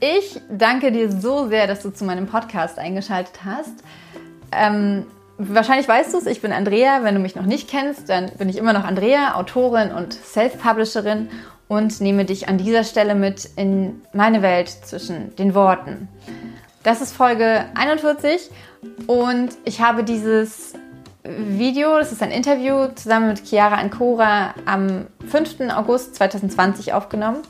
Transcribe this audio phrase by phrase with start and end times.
[0.00, 3.74] Ich danke dir so sehr, dass du zu meinem Podcast eingeschaltet hast.
[4.50, 5.04] Ähm,
[5.36, 7.02] wahrscheinlich weißt du es, ich bin Andrea.
[7.02, 11.28] Wenn du mich noch nicht kennst, dann bin ich immer noch Andrea, Autorin und Self-Publisherin
[11.68, 16.08] und nehme dich an dieser Stelle mit in meine Welt zwischen den Worten.
[16.82, 18.50] Das ist Folge 41
[19.06, 20.72] und ich habe dieses
[21.22, 25.60] Video, das ist ein Interview zusammen mit Chiara Ancora am 5.
[25.76, 27.42] August 2020 aufgenommen.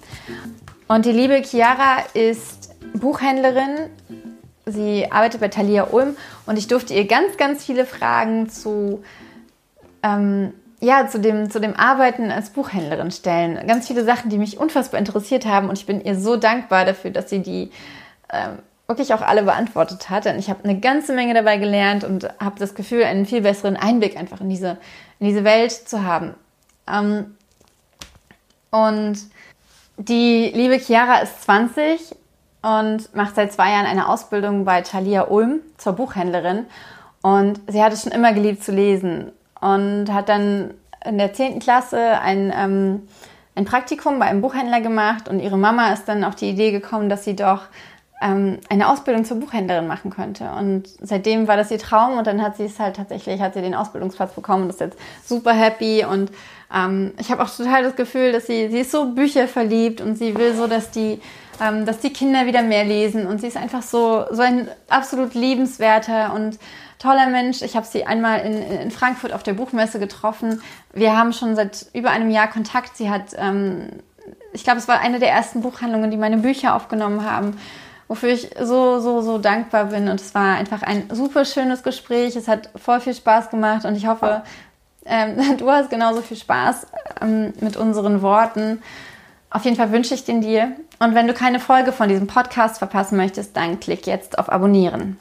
[0.91, 3.91] Und die liebe Chiara ist Buchhändlerin.
[4.67, 9.01] Sie arbeitet bei Thalia Ulm und ich durfte ihr ganz, ganz viele Fragen zu,
[10.03, 13.65] ähm, ja, zu, dem, zu dem Arbeiten als Buchhändlerin stellen.
[13.69, 17.13] Ganz viele Sachen, die mich unfassbar interessiert haben und ich bin ihr so dankbar dafür,
[17.13, 17.71] dass sie die
[18.33, 20.25] ähm, wirklich auch alle beantwortet hat.
[20.25, 23.77] Denn ich habe eine ganze Menge dabei gelernt und habe das Gefühl, einen viel besseren
[23.77, 24.77] Einblick einfach in diese,
[25.21, 26.35] in diese Welt zu haben.
[26.93, 27.37] Ähm,
[28.73, 29.31] und
[30.09, 32.17] die liebe Chiara ist 20
[32.63, 36.67] und macht seit zwei Jahren eine Ausbildung bei Thalia Ulm zur Buchhändlerin.
[37.23, 40.73] Und sie hat es schon immer geliebt zu lesen und hat dann
[41.05, 41.59] in der 10.
[41.59, 43.09] Klasse ein, ähm,
[43.55, 47.11] ein Praktikum bei einem Buchhändler gemacht und ihre Mama ist dann auf die Idee gekommen,
[47.11, 47.63] dass sie doch
[48.23, 50.51] ähm, eine Ausbildung zur Buchhändlerin machen könnte.
[50.59, 53.63] Und seitdem war das ihr Traum und dann hat sie es halt tatsächlich, hat sie
[53.63, 56.31] den Ausbildungsplatz bekommen und ist jetzt super happy und
[56.75, 60.17] ähm, ich habe auch total das Gefühl, dass sie, sie ist so Bücher verliebt und
[60.17, 61.21] sie will so, dass die,
[61.61, 65.35] ähm, dass die Kinder wieder mehr lesen und sie ist einfach so, so ein absolut
[65.35, 66.59] liebenswerter und
[66.99, 67.63] toller Mensch.
[67.63, 70.63] Ich habe sie einmal in, in Frankfurt auf der Buchmesse getroffen.
[70.93, 72.97] Wir haben schon seit über einem Jahr Kontakt.
[72.97, 73.89] Sie hat, ähm,
[74.53, 77.57] ich glaube, es war eine der ersten Buchhandlungen, die meine Bücher aufgenommen haben
[78.11, 80.09] wofür ich so, so, so dankbar bin.
[80.09, 82.35] Und es war einfach ein super schönes Gespräch.
[82.35, 84.43] Es hat voll viel Spaß gemacht und ich hoffe,
[85.11, 86.87] ähm, du hast genauso viel Spaß
[87.21, 88.83] ähm, mit unseren Worten.
[89.51, 90.77] Auf jeden Fall wünsche ich den dir.
[91.01, 95.19] Und wenn du keine Folge von diesem Podcast verpassen möchtest, dann klick jetzt auf Abonnieren.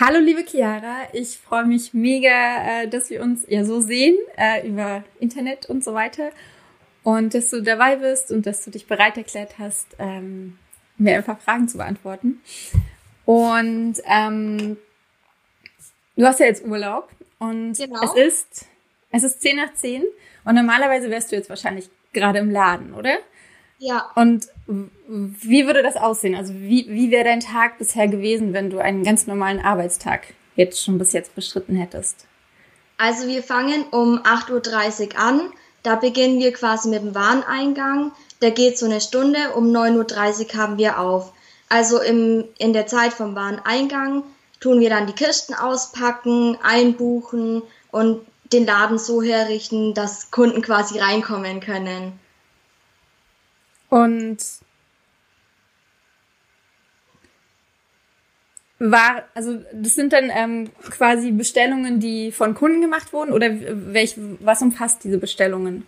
[0.00, 4.66] Hallo liebe Chiara, ich freue mich mega, äh, dass wir uns ja so sehen äh,
[4.66, 6.30] über Internet und so weiter
[7.04, 10.58] und dass du dabei bist und dass du dich bereit erklärt hast, ähm,
[10.96, 12.40] mir einfach Fragen zu beantworten.
[13.26, 14.76] Und ähm,
[16.16, 17.08] du hast ja jetzt Urlaub
[17.38, 18.02] und genau.
[18.04, 18.66] es ist
[19.10, 20.04] es ist 10 nach 10
[20.44, 23.18] und normalerweise wärst du jetzt wahrscheinlich gerade im Laden, oder?
[23.78, 24.10] Ja.
[24.14, 26.34] Und wie würde das aussehen?
[26.34, 30.82] Also wie, wie wäre dein Tag bisher gewesen, wenn du einen ganz normalen Arbeitstag jetzt
[30.82, 32.26] schon bis jetzt bestritten hättest?
[32.96, 35.52] Also wir fangen um 8.30 Uhr an
[35.82, 38.12] da beginnen wir quasi mit dem Wareneingang.
[38.40, 39.38] Der geht so eine Stunde.
[39.54, 41.32] Um 9.30 Uhr haben wir auf.
[41.68, 44.24] Also im, in der Zeit vom Wareneingang
[44.62, 50.98] tun wir dann die Kisten auspacken, einbuchen und den Laden so herrichten, dass Kunden quasi
[50.98, 52.18] reinkommen können.
[53.90, 54.38] Und
[58.78, 64.14] war, also das sind dann ähm, quasi Bestellungen, die von Kunden gemacht wurden oder welch,
[64.40, 65.86] was umfasst diese Bestellungen?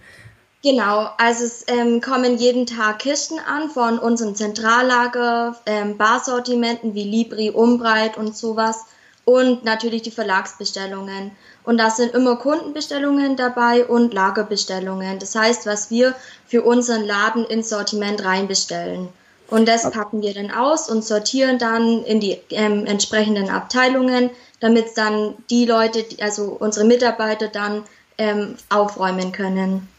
[0.64, 7.04] Genau, also es ähm, kommen jeden Tag Kisten an von unserem Zentrallager, ähm, Barsortimenten wie
[7.04, 8.86] Libri, Umbreit und sowas
[9.26, 11.32] und natürlich die Verlagsbestellungen.
[11.64, 15.18] Und da sind immer Kundenbestellungen dabei und Lagerbestellungen.
[15.18, 16.14] Das heißt, was wir
[16.46, 19.10] für unseren Laden ins Sortiment reinbestellen.
[19.50, 24.96] Und das packen wir dann aus und sortieren dann in die ähm, entsprechenden Abteilungen, damit
[24.96, 27.84] dann die Leute, also unsere Mitarbeiter dann
[28.16, 29.90] ähm, aufräumen können.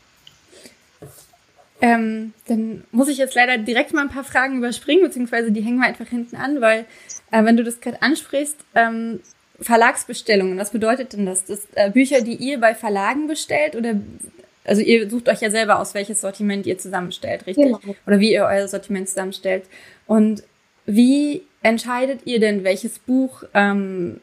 [1.81, 5.79] Ähm, dann muss ich jetzt leider direkt mal ein paar Fragen überspringen, beziehungsweise die hängen
[5.79, 6.85] wir einfach hinten an, weil
[7.31, 9.19] äh, wenn du das gerade ansprichst, ähm,
[9.59, 11.45] Verlagsbestellungen, was bedeutet denn das?
[11.45, 13.95] Das äh, Bücher, die ihr bei Verlagen bestellt oder
[14.65, 17.65] also ihr sucht euch ja selber aus, welches Sortiment ihr zusammenstellt, richtig?
[17.65, 17.79] Genau.
[18.07, 19.65] Oder wie ihr euer Sortiment zusammenstellt.
[20.07, 20.43] Und
[20.85, 24.19] wie entscheidet ihr denn, welches Buch ähm,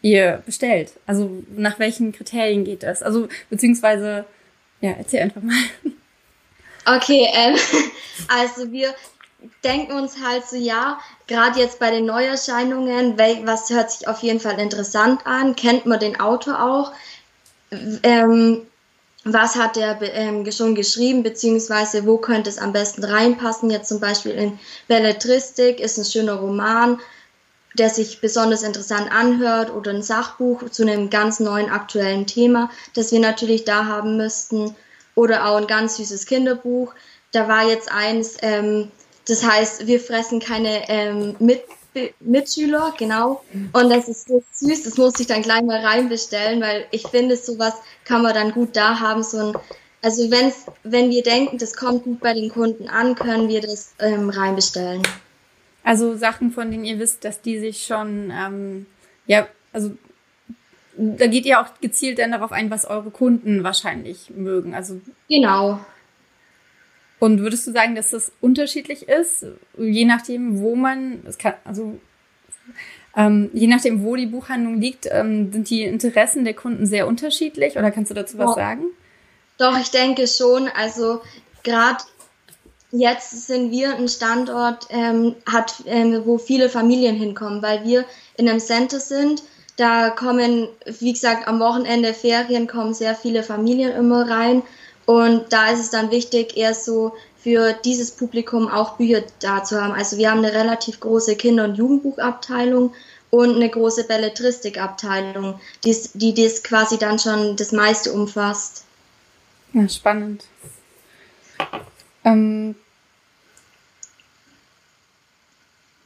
[0.00, 0.92] ihr bestellt?
[1.06, 3.02] Also nach welchen Kriterien geht das?
[3.02, 4.24] Also beziehungsweise,
[4.80, 5.54] ja, erzähl einfach mal.
[6.84, 7.56] Okay, ähm,
[8.28, 8.94] also wir
[9.64, 14.40] denken uns halt so, ja, gerade jetzt bei den Neuerscheinungen, was hört sich auf jeden
[14.40, 16.92] Fall interessant an, kennt man den Autor auch.
[18.02, 18.66] Ähm,
[19.24, 23.70] was hat er ähm, schon geschrieben, beziehungsweise wo könnte es am besten reinpassen.
[23.70, 24.58] Jetzt zum Beispiel in
[24.88, 26.98] Belletristik ist ein schöner Roman,
[27.78, 33.12] der sich besonders interessant anhört oder ein Sachbuch zu einem ganz neuen aktuellen Thema, das
[33.12, 34.74] wir natürlich da haben müssten.
[35.14, 36.94] Oder auch ein ganz süßes Kinderbuch.
[37.32, 38.90] Da war jetzt eins, ähm,
[39.26, 41.62] das heißt, wir fressen keine ähm, mit
[42.20, 43.44] Mitschüler, genau.
[43.72, 47.36] Und das ist so süß, das muss ich dann gleich mal reinbestellen, weil ich finde,
[47.36, 47.74] sowas
[48.04, 49.58] kann man dann gut da haben, so ein
[50.00, 53.94] Also wenn's, wenn wir denken, das kommt gut bei den Kunden an, können wir das
[53.98, 55.02] ähm, reinbestellen.
[55.84, 58.86] Also Sachen, von denen ihr wisst, dass die sich schon, ähm,
[59.26, 59.92] ja, also
[60.96, 64.74] da geht ihr auch gezielt dann darauf ein, was eure Kunden wahrscheinlich mögen.
[64.74, 65.80] Also genau.
[67.18, 69.46] Und würdest du sagen, dass das unterschiedlich ist,
[69.78, 71.98] je nachdem, wo man, es kann, also
[73.16, 77.76] ähm, je nachdem, wo die Buchhandlung liegt, ähm, sind die Interessen der Kunden sehr unterschiedlich
[77.76, 78.54] oder kannst du dazu was ja.
[78.54, 78.84] sagen?
[79.58, 80.68] Doch, ich denke schon.
[80.68, 81.22] Also
[81.62, 82.02] gerade
[82.90, 88.04] jetzt sind wir ein Standort, ähm, hat, ähm, wo viele Familien hinkommen, weil wir
[88.36, 89.42] in einem Center sind.
[89.76, 94.62] Da kommen, wie gesagt, am Wochenende Ferien kommen sehr viele Familien immer rein.
[95.06, 99.82] Und da ist es dann wichtig, eher so für dieses Publikum auch Bücher da zu
[99.82, 99.92] haben.
[99.92, 102.92] Also wir haben eine relativ große Kinder- und Jugendbuchabteilung
[103.30, 108.84] und eine große Belletristikabteilung, die, die das quasi dann schon das meiste umfasst.
[109.72, 110.44] Ja, spannend.
[112.24, 112.76] Ähm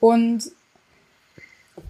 [0.01, 0.53] und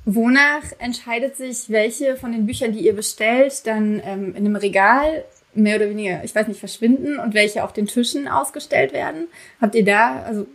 [0.07, 5.25] wonach entscheidet sich, welche von den Büchern, die ihr bestellt, dann ähm, in einem Regal
[5.53, 9.29] mehr oder weniger, ich weiß nicht, verschwinden und welche auf den Tischen ausgestellt werden?
[9.61, 10.47] Habt ihr da, also.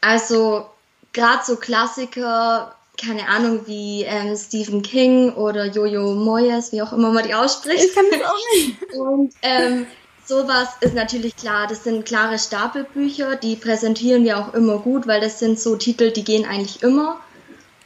[0.00, 0.66] Also,
[1.12, 7.12] gerade so Klassiker, keine Ahnung, wie ähm, Stephen King oder Jojo Moyes, wie auch immer
[7.12, 7.84] man die ausspricht.
[7.84, 8.94] Ich kann das auch nicht.
[8.94, 9.86] und ähm,
[10.30, 11.66] sowas ist natürlich klar.
[11.66, 16.12] Das sind klare Stapelbücher, die präsentieren wir auch immer gut, weil das sind so Titel,
[16.12, 17.20] die gehen eigentlich immer.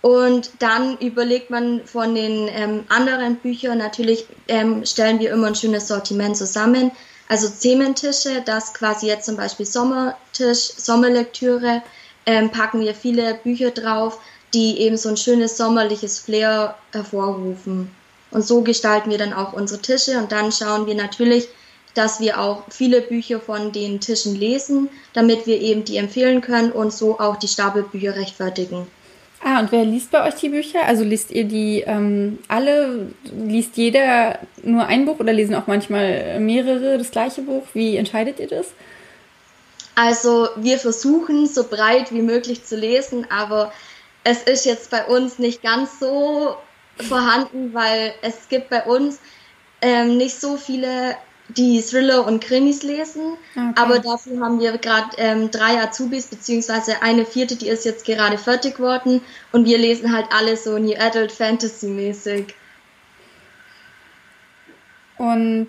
[0.03, 5.55] Und dann überlegt man von den ähm, anderen Büchern, natürlich ähm, stellen wir immer ein
[5.55, 6.93] schönes Sortiment zusammen.
[7.29, 11.83] Also Thementische, das quasi jetzt zum Beispiel Sommertisch, Sommerlektüre,
[12.27, 14.21] ähm, packen wir viele Bücher drauf,
[14.53, 17.91] die eben so ein schönes sommerliches Flair hervorrufen.
[18.31, 21.49] Und so gestalten wir dann auch unsere Tische und dann schauen wir natürlich,
[21.95, 26.73] dass wir auch viele Bücher von den Tischen lesen, damit wir eben die empfehlen können
[26.73, 28.87] und so auch die Stapelbücher rechtfertigen.
[29.47, 30.87] Ah, und wer liest bei euch die Bücher?
[30.87, 33.13] Also liest ihr die ähm, alle?
[33.25, 37.65] Liest jeder nur ein Buch oder lesen auch manchmal mehrere das gleiche Buch?
[37.75, 38.69] Wie entscheidet ihr das?
[39.95, 43.71] Also wir versuchen so breit wie möglich zu lesen, aber
[44.25, 46.57] es ist jetzt bei uns nicht ganz so
[46.97, 49.21] vorhanden, weil es gibt bei uns
[49.83, 51.17] ähm, nicht so viele
[51.49, 53.37] die Thriller und Krimis lesen.
[53.55, 53.73] Okay.
[53.77, 58.39] Aber dafür haben wir gerade ähm, drei Azubis, beziehungsweise eine vierte, die ist jetzt gerade
[58.39, 59.21] fertig worden.
[59.53, 62.55] Und wir lesen halt alle so New Adult Fantasy mäßig.
[65.19, 65.69] Und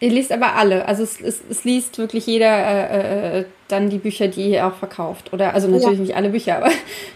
[0.00, 0.86] ihr liest aber alle.
[0.86, 4.76] Also es, es, es liest wirklich jeder äh, äh, dann die Bücher, die ihr auch
[4.76, 5.32] verkauft.
[5.32, 6.04] Oder also natürlich ja.
[6.04, 6.70] nicht alle Bücher, aber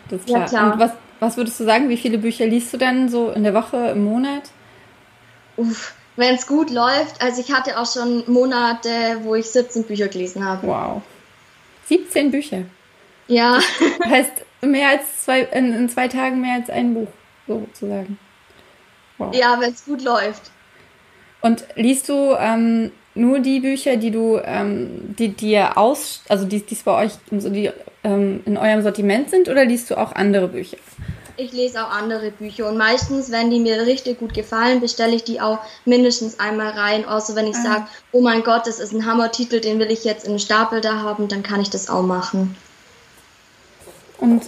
[0.08, 0.40] das ist klar.
[0.40, 0.72] Ja, klar.
[0.72, 3.54] Und was, was würdest du sagen, wie viele Bücher liest du dann so in der
[3.54, 4.44] Woche, im Monat?
[5.56, 7.20] Uff wenn es gut läuft.
[7.22, 10.66] Also ich hatte auch schon Monate, wo ich 17 Bücher gelesen habe.
[10.66, 11.02] Wow.
[11.86, 12.62] 17 Bücher?
[13.26, 13.58] Ja.
[13.98, 14.32] Das heißt,
[14.62, 17.08] mehr als zwei, in, in zwei Tagen mehr als ein Buch,
[17.46, 18.18] sozusagen.
[19.18, 19.34] Wow.
[19.34, 20.50] Ja, wenn es gut läuft.
[21.40, 26.64] Und liest du ähm, nur die Bücher, die du, ähm, die dir aus, also die
[26.70, 27.70] es bei euch die,
[28.02, 30.78] ähm, in eurem Sortiment sind, oder liest du auch andere Bücher?
[31.36, 35.24] Ich lese auch andere Bücher und meistens, wenn die mir richtig gut gefallen, bestelle ich
[35.24, 37.04] die auch mindestens einmal rein.
[37.04, 37.62] Außer wenn ich ah.
[37.62, 41.00] sage, oh mein Gott, das ist ein Hammertitel, den will ich jetzt im Stapel da
[41.00, 42.56] haben, dann kann ich das auch machen.
[44.18, 44.44] Und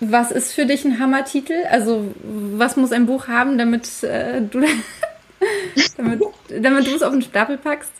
[0.00, 1.64] was ist für dich ein Hammertitel?
[1.70, 4.60] Also was muss ein Buch haben, damit äh, du
[5.96, 7.92] damit, damit du es auf den Stapel packst?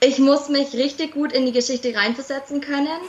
[0.00, 3.00] Ich muss mich richtig gut in die Geschichte reinversetzen können.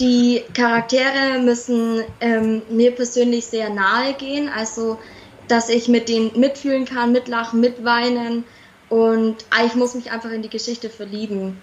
[0.00, 4.98] Die Charaktere müssen ähm, mir persönlich sehr nahe gehen, also
[5.48, 8.44] dass ich mit denen mitfühlen kann, mitlachen, mitweinen
[8.88, 11.58] und ich muss mich einfach in die Geschichte verlieben.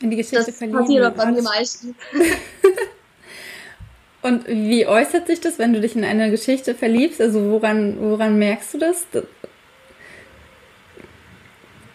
[0.00, 0.78] In die Geschichte das verlieben.
[0.78, 1.94] Das passiert bei mir meistens.
[4.22, 7.20] und wie äußert sich das, wenn du dich in eine Geschichte verliebst?
[7.20, 9.06] Also woran, woran merkst du das?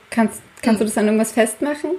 [0.09, 1.91] Kannst, kannst du das an irgendwas festmachen?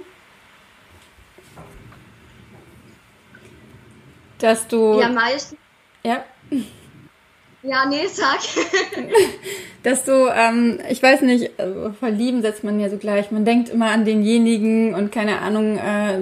[4.41, 4.99] Dass du.
[4.99, 5.57] Ja, meistens.
[6.03, 6.23] Ja.
[7.63, 8.39] Ja, nee, sag.
[9.83, 13.29] dass du, ähm, ich weiß nicht, also verlieben setzt man ja so gleich.
[13.29, 16.17] Man denkt immer an denjenigen und keine Ahnung, äh,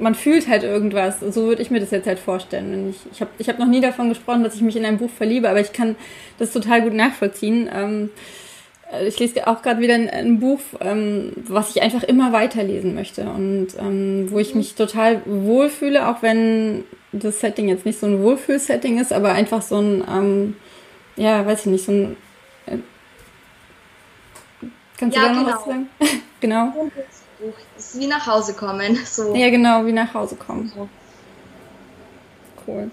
[0.00, 1.20] man fühlt halt irgendwas.
[1.20, 2.90] So würde ich mir das jetzt halt vorstellen.
[2.90, 5.10] ich ich habe ich hab noch nie davon gesprochen, dass ich mich in ein Buch
[5.10, 5.94] verliebe, aber ich kann
[6.38, 7.70] das total gut nachvollziehen.
[7.72, 8.47] Ähm, äh,
[9.06, 13.28] ich lese auch gerade wieder ein, ein Buch, ähm, was ich einfach immer weiterlesen möchte
[13.28, 18.22] und ähm, wo ich mich total wohlfühle, auch wenn das Setting jetzt nicht so ein
[18.22, 20.56] Wohlfühl-Setting ist, aber einfach so ein, ähm,
[21.16, 22.16] ja, weiß ich nicht, so ein,
[22.66, 22.78] äh,
[24.98, 25.56] Kannst ja, du da noch genau.
[25.56, 25.88] was sagen?
[26.40, 26.90] genau.
[27.76, 28.98] Es ist wie nach Hause kommen.
[29.04, 29.34] So.
[29.34, 30.72] Ja, genau, wie nach Hause kommen.
[32.66, 32.90] Cool.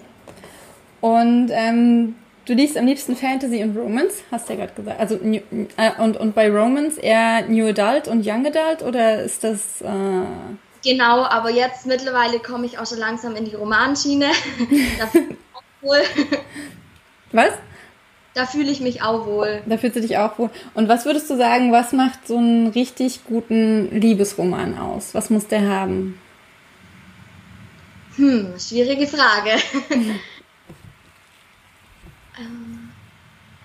[1.00, 2.14] Und ähm,
[2.46, 5.00] du liest am liebsten Fantasy und Romance, hast du ja gerade gesagt.
[5.00, 5.42] Also äh,
[5.98, 9.82] und, und bei Romance eher New Adult und Young Adult oder ist das.
[9.82, 10.24] Äh
[10.84, 14.26] Genau, aber jetzt mittlerweile komme ich auch schon langsam in die Romanschiene.
[14.98, 16.02] da fühle ich mich auch wohl.
[17.32, 17.52] Was?
[18.34, 19.62] Da fühle ich mich auch wohl.
[19.66, 20.50] Da fühlst du dich auch wohl.
[20.74, 25.14] Und was würdest du sagen, was macht so einen richtig guten Liebesroman aus?
[25.14, 26.20] Was muss der haben?
[28.16, 29.52] Hm, schwierige Frage.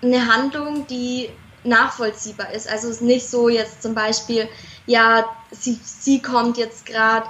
[0.02, 1.30] Eine Handlung, die
[1.64, 2.68] nachvollziehbar ist.
[2.68, 4.48] Also es ist nicht so jetzt zum Beispiel,
[4.86, 7.26] ja, sie, sie kommt jetzt gerade,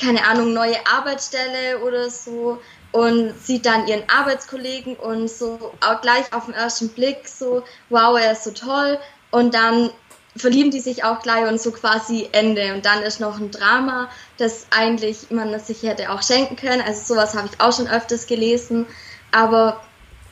[0.00, 2.60] keine Ahnung, neue Arbeitsstelle oder so
[2.92, 8.18] und sieht dann ihren Arbeitskollegen und so auch gleich auf den ersten Blick so, wow,
[8.18, 8.98] er ist so toll.
[9.30, 9.90] Und dann
[10.36, 12.74] verlieben die sich auch gleich und so quasi Ende.
[12.74, 17.14] Und dann ist noch ein Drama, das eigentlich man sich hätte auch schenken können, also
[17.14, 18.86] sowas habe ich auch schon öfters gelesen,
[19.32, 19.80] aber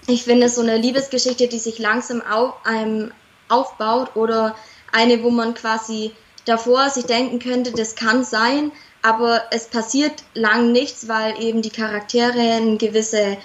[0.09, 3.13] ich finde so eine Liebesgeschichte, die sich langsam auf, einem
[3.49, 4.57] aufbaut oder
[4.91, 6.13] eine, wo man quasi
[6.47, 8.73] davor sich denken könnte, das kann sein,
[9.03, 13.37] aber es passiert lang nichts, weil eben die Charaktere eine gewisse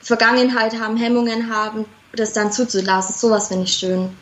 [0.00, 3.14] Vergangenheit haben, Hemmungen haben, das dann zuzulassen.
[3.14, 4.14] Sowas finde ich schön.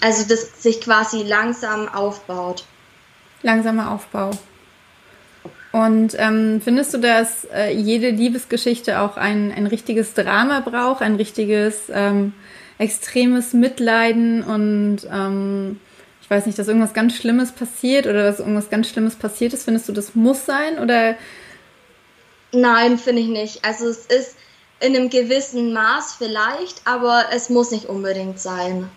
[0.00, 2.64] Also, das sich quasi langsam aufbaut.
[3.42, 4.30] Langsamer Aufbau.
[5.72, 11.14] Und ähm, findest du, dass äh, jede Liebesgeschichte auch ein, ein richtiges Drama braucht, ein
[11.14, 12.32] richtiges ähm,
[12.78, 15.78] extremes Mitleiden und ähm,
[16.22, 19.64] ich weiß nicht, dass irgendwas ganz Schlimmes passiert oder dass irgendwas ganz Schlimmes passiert ist.
[19.64, 21.16] Findest du, das muss sein oder?
[22.52, 23.64] Nein, finde ich nicht.
[23.64, 24.36] Also es ist
[24.80, 28.88] in einem gewissen Maß vielleicht, aber es muss nicht unbedingt sein.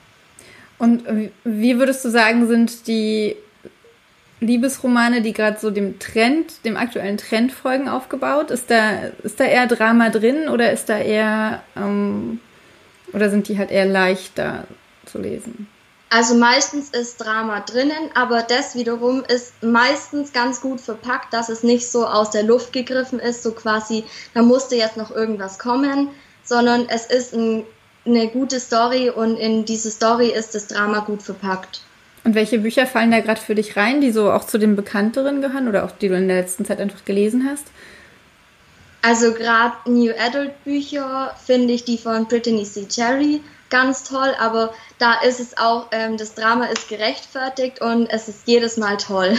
[0.80, 1.03] Und
[1.44, 3.36] wie würdest du sagen, sind die
[4.43, 8.51] Liebesromane, die gerade so dem Trend, dem aktuellen Trend folgen, aufgebaut?
[8.51, 12.39] Ist da, ist da eher Drama drin oder ist da eher ähm,
[13.13, 14.65] oder sind die halt eher leichter
[15.05, 15.67] zu lesen?
[16.09, 21.63] Also meistens ist Drama drinnen, aber das wiederum ist meistens ganz gut verpackt, dass es
[21.63, 24.03] nicht so aus der Luft gegriffen ist, so quasi,
[24.35, 26.09] da musste jetzt noch irgendwas kommen,
[26.43, 27.65] sondern es ist ein,
[28.05, 31.81] eine gute Story und in diese Story ist das Drama gut verpackt.
[32.24, 35.42] Und welche Bücher fallen da gerade für dich rein, die so auch zu den bekannteren
[35.42, 37.68] gehören oder auch die du in der letzten Zeit einfach gelesen hast?
[39.01, 42.88] Also gerade New Adult Bücher finde ich die von Brittany C.
[42.88, 48.30] Cherry ganz toll, aber da ist es auch, ähm, das Drama ist gerechtfertigt und es
[48.30, 49.36] ist jedes Mal toll.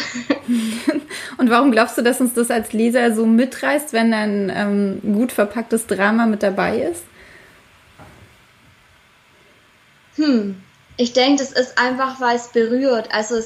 [1.38, 5.30] und warum glaubst du, dass uns das als Leser so mitreißt, wenn ein ähm, gut
[5.30, 7.04] verpacktes Drama mit dabei ist?
[10.16, 10.60] Hm,
[10.96, 13.08] ich denke, das ist einfach, weil es berührt.
[13.12, 13.36] Also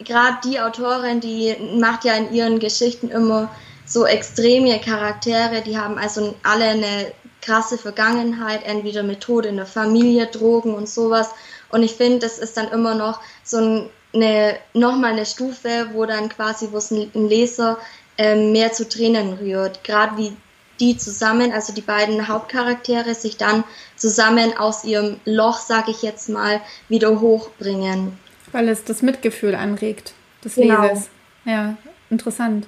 [0.00, 3.50] gerade die Autorin, die macht ja in ihren Geschichten immer
[3.86, 9.66] so extreme Charaktere, die haben also alle eine krasse Vergangenheit, entweder mit Tod in der
[9.66, 11.30] Familie, Drogen und sowas.
[11.70, 16.28] Und ich finde, das ist dann immer noch so eine, nochmal eine Stufe, wo dann
[16.28, 17.78] quasi, wo es ein Leser
[18.18, 19.84] ähm, mehr zu Tränen rührt.
[19.84, 20.36] Gerade wie
[20.80, 23.64] die zusammen, also die beiden Hauptcharaktere, sich dann
[23.96, 28.18] zusammen aus ihrem Loch, sag ich jetzt mal, wieder hochbringen.
[28.52, 30.82] Weil es das Mitgefühl anregt, des genau.
[30.82, 31.08] Lesers.
[31.44, 31.76] Ja,
[32.10, 32.66] interessant.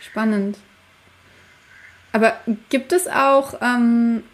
[0.00, 0.56] Spannend.
[2.12, 2.36] Aber
[2.70, 4.24] gibt es auch, ähm,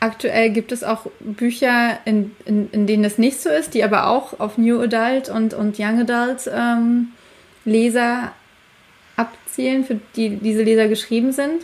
[0.00, 4.08] aktuell gibt es auch Bücher, in, in, in denen das nicht so ist, die aber
[4.08, 7.12] auch auf New Adult und, und Young Adult ähm,
[7.64, 8.32] Leser
[9.16, 11.62] abzielen, für die diese Leser geschrieben sind?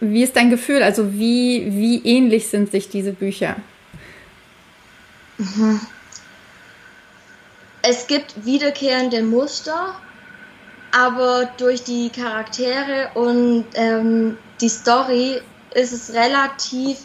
[0.00, 0.82] Wie ist dein Gefühl?
[0.82, 3.56] Also wie, wie ähnlich sind sich diese Bücher?
[5.38, 5.80] Mhm.
[7.82, 9.94] Es gibt wiederkehrende Muster,
[10.92, 15.40] aber durch die Charaktere und ähm, die Story
[15.74, 16.98] ist es relativ,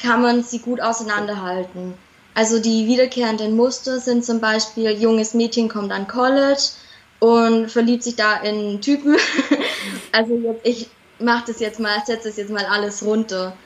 [0.00, 1.94] kann man sie gut auseinanderhalten.
[2.34, 6.62] Also die wiederkehrenden Muster sind zum Beispiel, junges Mädchen kommt an College
[7.20, 9.16] und verliebt sich da in Typen.
[10.12, 10.88] also ich
[11.24, 13.56] mache das jetzt mal, setze das jetzt mal alles runter.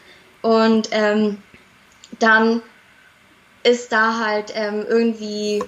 [0.42, 1.38] Und ähm,
[2.18, 2.62] dann
[3.64, 5.62] ist da halt ähm, irgendwie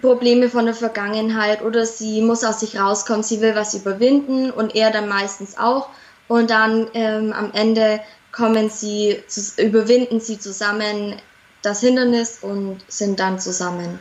[0.00, 4.74] Probleme von der Vergangenheit oder sie muss aus sich rauskommen, sie will was überwinden und
[4.74, 5.88] er dann meistens auch.
[6.28, 8.00] Und dann ähm, am Ende
[8.32, 9.18] kommen sie,
[9.56, 11.16] überwinden sie zusammen
[11.62, 13.98] das Hindernis und sind dann zusammen.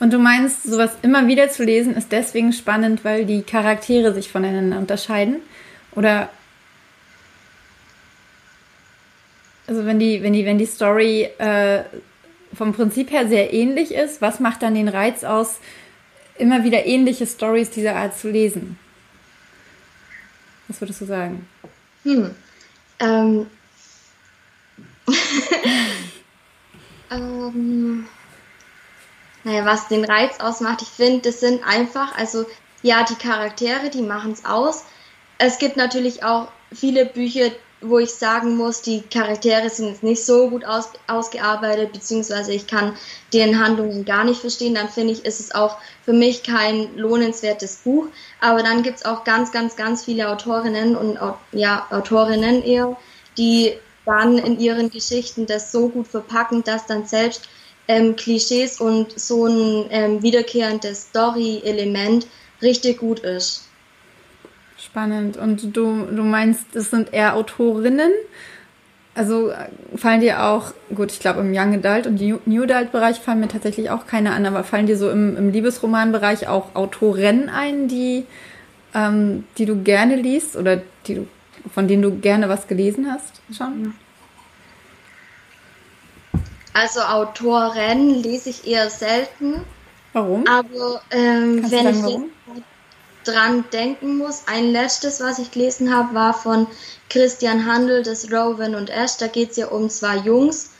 [0.00, 4.32] Und du meinst, sowas immer wieder zu lesen ist deswegen spannend, weil die Charaktere sich
[4.32, 5.42] voneinander unterscheiden?
[5.92, 6.30] Oder
[9.70, 11.84] also wenn die, wenn die, wenn die Story äh,
[12.52, 15.60] vom Prinzip her sehr ähnlich ist, was macht dann den Reiz aus,
[16.38, 18.78] immer wieder ähnliche Stories dieser Art zu lesen?
[20.66, 21.48] Was würdest du sagen?
[22.02, 22.34] Hm.
[22.98, 23.46] Ähm.
[27.10, 28.08] ähm.
[29.44, 32.44] Naja, was den Reiz ausmacht, ich finde, das sind einfach, also
[32.82, 34.84] ja, die Charaktere, die machen es aus.
[35.42, 40.22] Es gibt natürlich auch viele Bücher, wo ich sagen muss, die Charaktere sind jetzt nicht
[40.22, 42.94] so gut aus, ausgearbeitet, beziehungsweise ich kann
[43.32, 47.76] deren Handlungen gar nicht verstehen, dann finde ich, ist es auch für mich kein lohnenswertes
[47.76, 48.08] Buch.
[48.42, 51.18] Aber dann gibt es auch ganz, ganz, ganz viele Autorinnen und
[51.52, 52.98] ja, Autorinnen eher,
[53.38, 53.72] die
[54.04, 57.48] dann in ihren Geschichten das so gut verpacken, dass dann selbst
[57.88, 62.26] ähm, Klischees und so ein ähm, wiederkehrendes Story-Element
[62.60, 63.69] richtig gut ist.
[64.84, 65.36] Spannend.
[65.36, 68.10] Und du, du meinst, das sind eher Autorinnen?
[69.14, 69.52] Also
[69.96, 73.48] fallen dir auch, gut, ich glaube im Young Adult und New Adult Bereich fallen mir
[73.48, 78.24] tatsächlich auch keine an, aber fallen dir so im, im Liebesromanbereich auch Autorinnen ein, die,
[78.94, 81.28] ähm, die du gerne liest oder die du,
[81.74, 83.94] von denen du gerne was gelesen hast schon?
[86.72, 89.64] Also Autoren lese ich eher selten.
[90.12, 90.46] Warum?
[90.46, 92.30] Aber ähm, wenn sagen, ich warum?
[93.24, 94.42] Dran denken muss.
[94.46, 96.66] Ein letztes, was ich gelesen habe, war von
[97.08, 99.16] Christian Handel, das Rowan und Ash.
[99.18, 100.70] Da geht es ja um zwei Jungs.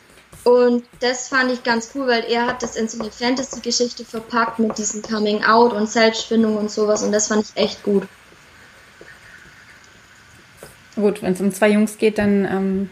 [0.44, 4.58] Und das fand ich ganz cool, weil er hat das in so eine Fantasy-Geschichte verpackt
[4.58, 7.02] mit diesem Coming Out und Selbstfindung und sowas.
[7.02, 8.04] Und das fand ich echt gut.
[10.96, 12.44] Gut, wenn es um zwei Jungs geht, dann.
[12.46, 12.90] Ähm,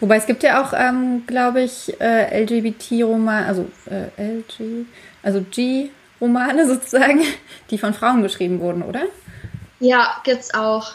[0.00, 4.86] wobei es gibt ja auch, ähm, glaube ich, äh, LGBT-Roman, also äh, LG,
[5.22, 5.90] also G
[6.22, 7.20] Romane sozusagen,
[7.70, 9.02] die von Frauen geschrieben wurden, oder?
[9.80, 10.92] Ja, gibt's auch.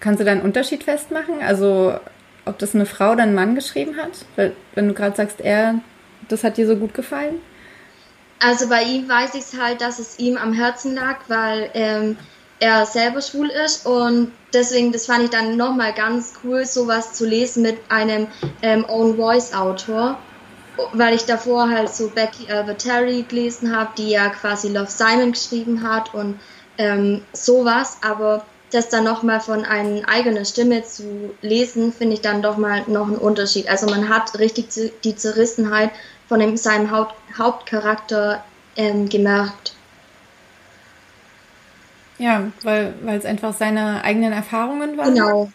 [0.00, 1.42] Kannst du da einen Unterschied festmachen?
[1.42, 2.00] Also,
[2.46, 4.24] ob das eine Frau oder ein Mann geschrieben hat?
[4.36, 5.80] Weil, wenn du gerade sagst, er,
[6.28, 7.36] das hat dir so gut gefallen?
[8.38, 12.16] Also bei ihm weiß ich es halt, dass es ihm am Herzen lag, weil ähm,
[12.58, 17.26] er selber schwul ist und deswegen, das fand ich dann nochmal ganz cool, sowas zu
[17.26, 18.28] lesen mit einem
[18.62, 20.18] ähm, Own Voice Autor
[20.92, 25.88] weil ich davor halt so Becky Albertari gelesen habe, die ja quasi Love Simon geschrieben
[25.88, 26.38] hat und
[26.78, 32.42] ähm, sowas, aber das dann nochmal von einer eigenen Stimme zu lesen, finde ich dann
[32.42, 33.68] doch mal noch einen Unterschied.
[33.68, 34.66] Also man hat richtig
[35.04, 35.90] die Zerrissenheit
[36.28, 38.44] von dem, seinem Haupt, Hauptcharakter
[38.76, 39.74] ähm, gemerkt.
[42.18, 45.14] Ja, weil es einfach seine eigenen Erfahrungen waren.
[45.14, 45.52] Genau.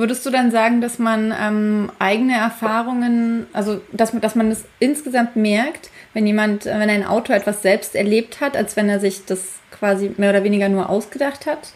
[0.00, 5.36] Würdest du dann sagen, dass man ähm, eigene Erfahrungen, also dass, dass man das insgesamt
[5.36, 9.40] merkt, wenn jemand, wenn ein Autor etwas selbst erlebt hat, als wenn er sich das
[9.70, 11.74] quasi mehr oder weniger nur ausgedacht hat?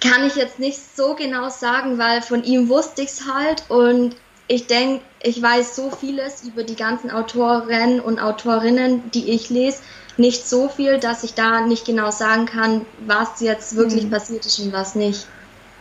[0.00, 4.16] Kann ich jetzt nicht so genau sagen, weil von ihm wusste ich es halt und
[4.48, 9.82] ich denke, ich weiß so vieles über die ganzen Autoren und Autorinnen, die ich lese,
[10.16, 14.10] nicht so viel, dass ich da nicht genau sagen kann, was jetzt wirklich mhm.
[14.10, 15.26] passiert ist und was nicht.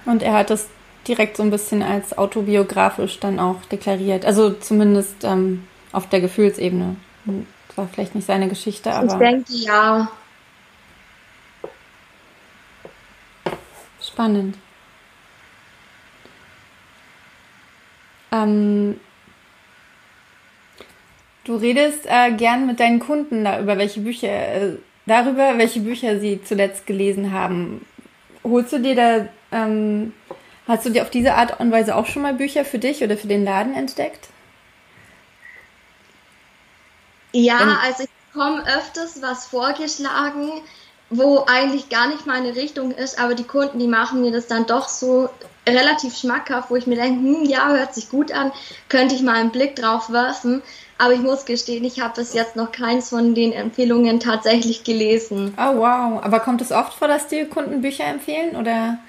[0.06, 0.68] Und er hat das
[1.08, 4.26] direkt so ein bisschen als autobiografisch dann auch deklariert.
[4.26, 6.96] Also zumindest ähm, auf der Gefühlsebene.
[7.68, 9.14] Das war vielleicht nicht seine Geschichte, aber.
[9.14, 10.12] Ich denke ja.
[14.02, 14.58] Spannend.
[18.32, 19.00] Ähm,
[21.44, 26.20] du redest äh, gern mit deinen Kunden da über welche Bücher, äh, darüber, welche Bücher
[26.20, 27.86] sie zuletzt gelesen haben.
[28.44, 30.14] Holst du dir da ähm,
[30.68, 33.18] hast du dir auf diese Art und Weise auch schon mal Bücher für dich oder
[33.18, 34.30] für den Laden entdeckt?
[37.34, 40.50] Ja, Wenn, also ich bekomme öfters was vorgeschlagen,
[41.10, 44.66] wo eigentlich gar nicht meine Richtung ist, aber die Kunden, die machen mir das dann
[44.66, 45.30] doch so
[45.68, 48.52] relativ schmackhaft, wo ich mir denke, hm, ja, hört sich gut an,
[48.90, 50.62] könnte ich mal einen Blick drauf werfen.
[50.98, 55.54] Aber ich muss gestehen, ich habe bis jetzt noch keins von den Empfehlungen tatsächlich gelesen.
[55.58, 59.00] Oh wow, aber kommt es oft vor, dass die Kunden Bücher empfehlen oder?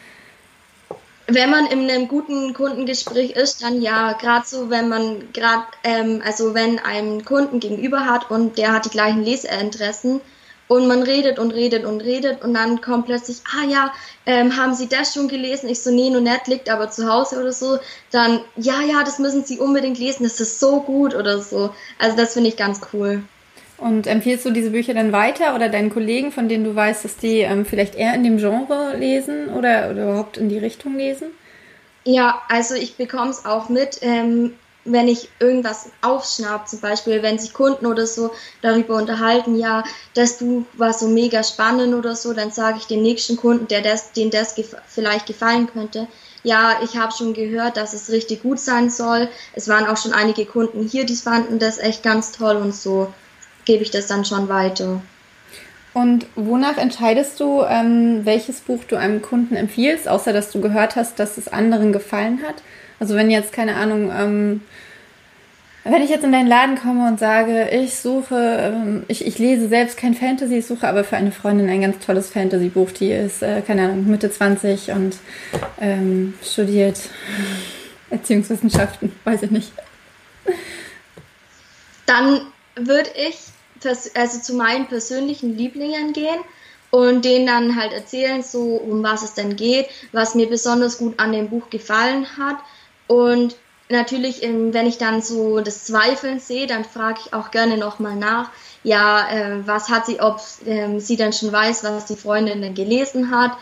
[1.29, 6.21] Wenn man in einem guten Kundengespräch ist, dann ja, gerade so, wenn man gerade, ähm,
[6.25, 10.21] also wenn ein Kunden gegenüber hat und der hat die gleichen Leseinteressen
[10.69, 13.93] und man redet und redet und redet und dann kommt plötzlich, ah ja,
[14.27, 15.69] ähm, haben Sie das schon gelesen?
[15.69, 17.79] Ich so, nee, nur nett, liegt aber zu Hause oder so.
[18.11, 21.75] Dann, ja, ja, das müssen Sie unbedingt lesen, das ist so gut oder so.
[21.99, 23.23] Also das finde ich ganz cool.
[23.83, 27.17] Und empfiehlst du diese Bücher dann weiter oder deinen Kollegen, von denen du weißt, dass
[27.17, 31.33] die ähm, vielleicht eher in dem Genre lesen oder, oder überhaupt in die Richtung lesen?
[32.05, 33.99] Ja, also ich bekomme es auch mit.
[34.03, 39.83] Ähm, wenn ich irgendwas aufschnapp, zum Beispiel, wenn sich Kunden oder so darüber unterhalten, ja,
[40.15, 43.81] das Buch war so mega spannend oder so, dann sage ich dem nächsten Kunden, der
[43.81, 46.07] das, dem das gef vielleicht gefallen könnte,
[46.45, 49.29] ja, ich habe schon gehört, dass es richtig gut sein soll.
[49.55, 53.13] Es waren auch schon einige Kunden hier, die fanden das echt ganz toll und so
[53.65, 55.03] gebe ich das dann schon weiter.
[55.95, 60.97] Und wonach entscheidest du, ähm, welches Buch du einem Kunden empfiehlst, außer dass du gehört
[60.97, 62.63] hast, dass es anderen gefallen hat?
[62.99, 64.61] Also wenn jetzt, keine Ahnung, ähm,
[65.85, 69.69] wenn ich jetzt in deinen Laden komme und sage, ich suche, ähm, ich, ich lese
[69.69, 73.43] selbst kein Fantasy, ich suche aber für eine Freundin ein ganz tolles Fantasy-Buch, die ist,
[73.43, 75.17] äh, keine Ahnung, Mitte 20 und
[75.81, 77.01] ähm, studiert
[78.11, 79.73] Erziehungswissenschaften, weiß ich nicht.
[82.07, 82.41] Dann
[82.77, 83.52] würde ich
[83.87, 86.41] also zu meinen persönlichen Lieblingen gehen
[86.91, 91.19] und denen dann halt erzählen, so um was es denn geht, was mir besonders gut
[91.19, 92.57] an dem Buch gefallen hat.
[93.07, 93.57] Und
[93.89, 98.17] natürlich, ähm, wenn ich dann so das Zweifeln sehe, dann frage ich auch gerne nochmal
[98.17, 98.51] nach,
[98.85, 102.75] ja, äh, was hat sie, ob äh, sie dann schon weiß, was die Freundin denn
[102.75, 103.53] gelesen hat,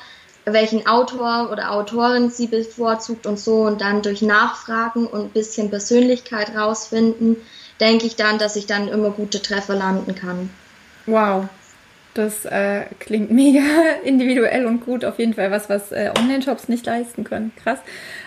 [0.44, 5.70] welchen Autor oder Autorin sie bevorzugt und so und dann durch Nachfragen und ein bisschen
[5.70, 7.37] Persönlichkeit rausfinden,
[7.81, 10.51] denke ich dann, dass ich dann immer gute Treffer landen kann.
[11.07, 11.49] Wow.
[12.14, 13.61] Das äh, klingt mega
[14.05, 15.05] individuell und gut.
[15.05, 17.53] Auf jeden Fall was, was äh, Online-Shops nicht leisten können.
[17.62, 17.79] Krass.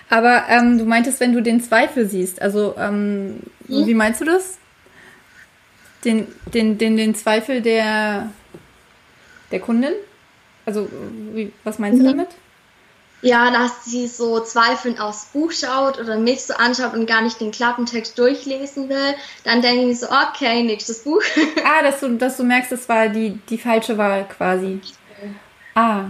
[0.10, 3.88] Aber ähm, du meintest, wenn du den Zweifel siehst, also ähm, hm?
[3.88, 4.58] wie meinst du das?
[6.06, 8.30] Den, den, den, den Zweifel der,
[9.52, 9.94] der Kundin?
[10.66, 10.90] Also,
[11.34, 12.04] wie, was meinst mhm.
[12.04, 12.28] du damit?
[13.24, 17.40] Ja, dass sie so zweifelnd aufs Buch schaut oder mich so anschaut und gar nicht
[17.40, 21.22] den Klappentext durchlesen will, dann denke ich so, okay, nächstes Buch.
[21.64, 24.82] ah, dass du, dass du merkst, das war die, die falsche Wahl quasi.
[25.74, 26.06] Ah.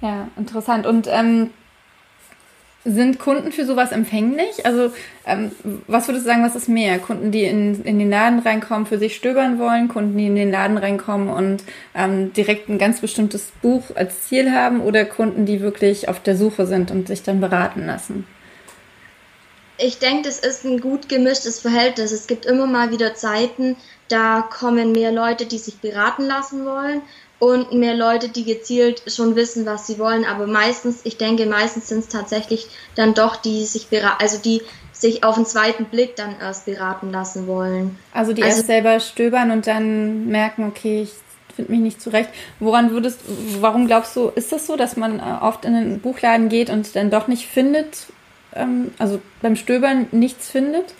[0.00, 0.86] Ja, interessant.
[0.86, 1.50] Und ähm,
[2.84, 4.64] sind Kunden für sowas empfänglich?
[4.64, 4.92] Also,
[5.26, 5.52] ähm,
[5.86, 6.98] was würdest du sagen, was ist mehr?
[6.98, 10.50] Kunden, die in, in den Laden reinkommen, für sich stöbern wollen, Kunden, die in den
[10.50, 11.62] Laden reinkommen und
[11.94, 16.36] ähm, direkt ein ganz bestimmtes Buch als Ziel haben oder Kunden, die wirklich auf der
[16.36, 18.26] Suche sind und sich dann beraten lassen?
[19.76, 22.12] Ich denke, das ist ein gut gemischtes Verhältnis.
[22.12, 23.76] Es gibt immer mal wieder Zeiten,
[24.08, 27.02] da kommen mehr Leute, die sich beraten lassen wollen
[27.40, 30.24] und mehr Leute, die gezielt schon wissen, was sie wollen.
[30.24, 35.24] Aber meistens, ich denke, meistens sind es tatsächlich dann doch die sich also die sich
[35.24, 37.98] auf den zweiten Blick dann erst beraten lassen wollen.
[38.12, 41.12] Also die also, erst selber stöbern und dann merken, okay, ich
[41.56, 42.28] finde mich nicht zurecht.
[42.58, 43.20] Woran würdest,
[43.58, 46.94] warum glaubst du, ist das so, dass man äh, oft in einen Buchladen geht und
[46.94, 48.08] dann doch nicht findet,
[48.54, 50.92] ähm, also beim Stöbern nichts findet?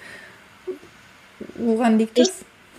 [1.57, 2.29] Woran liegt das?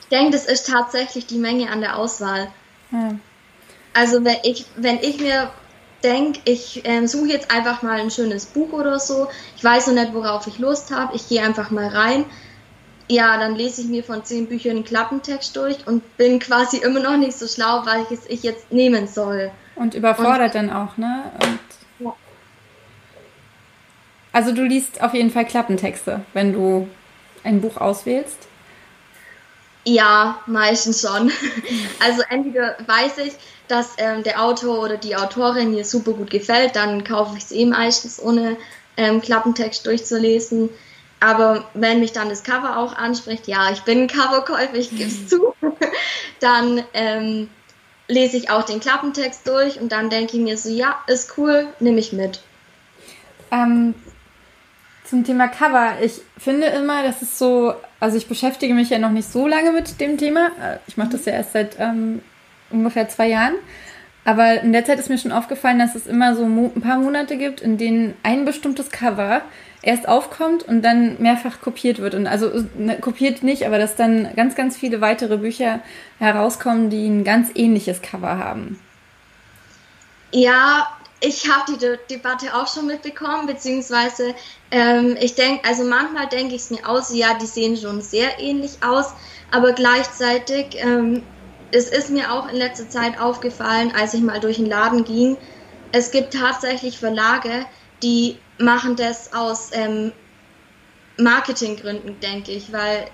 [0.02, 2.47] Ich denke, das ist tatsächlich die Menge an der Auswahl.
[2.91, 3.15] Ja.
[3.93, 5.51] Also wenn ich, wenn ich mir
[6.04, 9.93] denke, ich ähm, suche jetzt einfach mal ein schönes Buch oder so, ich weiß noch
[9.95, 12.25] nicht, worauf ich Lust habe, ich gehe einfach mal rein,
[13.08, 17.01] ja, dann lese ich mir von zehn Büchern einen Klappentext durch und bin quasi immer
[17.01, 19.51] noch nicht so schlau, welches ich jetzt nehmen soll.
[19.75, 21.32] Und überfordert und, dann auch, ne?
[21.41, 21.60] Und
[22.06, 22.13] ja.
[24.32, 26.88] Also du liest auf jeden Fall Klappentexte, wenn du
[27.43, 28.47] ein Buch auswählst?
[29.84, 31.32] Ja, meistens schon.
[31.99, 33.34] Also entweder weiß ich,
[33.72, 37.52] dass ähm, der Autor oder die Autorin mir super gut gefällt, dann kaufe ich es
[37.52, 38.58] eh meistens ohne
[38.98, 40.70] ähm, Klappentext durchzulesen.
[41.20, 45.28] Aber wenn mich dann das Cover auch anspricht, ja, ich bin Coverkäufer, ich gebe es
[45.28, 45.54] zu,
[46.40, 47.50] dann ähm,
[48.08, 51.68] lese ich auch den Klappentext durch und dann denke ich mir so, ja, ist cool,
[51.80, 52.42] nehme ich mit.
[53.52, 53.94] Ähm,
[55.06, 55.94] zum Thema Cover.
[56.02, 59.72] Ich finde immer, das ist so, also ich beschäftige mich ja noch nicht so lange
[59.72, 60.48] mit dem Thema.
[60.62, 62.22] Äh, ich mache das ja erst seit ähm,
[62.72, 63.56] ungefähr zwei Jahren.
[64.24, 67.38] Aber in der Zeit ist mir schon aufgefallen, dass es immer so ein paar Monate
[67.38, 69.42] gibt, in denen ein bestimmtes Cover
[69.82, 72.14] erst aufkommt und dann mehrfach kopiert wird.
[72.14, 75.80] Und also ne, kopiert nicht, aber dass dann ganz, ganz viele weitere Bücher
[76.20, 78.80] herauskommen, die ein ganz ähnliches Cover haben.
[80.32, 80.88] Ja,
[81.20, 84.34] ich habe die De Debatte auch schon mitbekommen, beziehungsweise
[84.72, 88.40] ähm, ich denke, also manchmal denke ich es mir aus, ja, die sehen schon sehr
[88.40, 89.14] ähnlich aus,
[89.52, 91.24] aber gleichzeitig, ähm,
[91.72, 95.38] es ist mir auch in letzter Zeit aufgefallen, als ich mal durch den Laden ging,
[95.92, 97.66] es gibt tatsächlich Verlage,
[98.02, 100.12] die machen das aus ähm,
[101.18, 103.08] Marketinggründen, denke ich, weil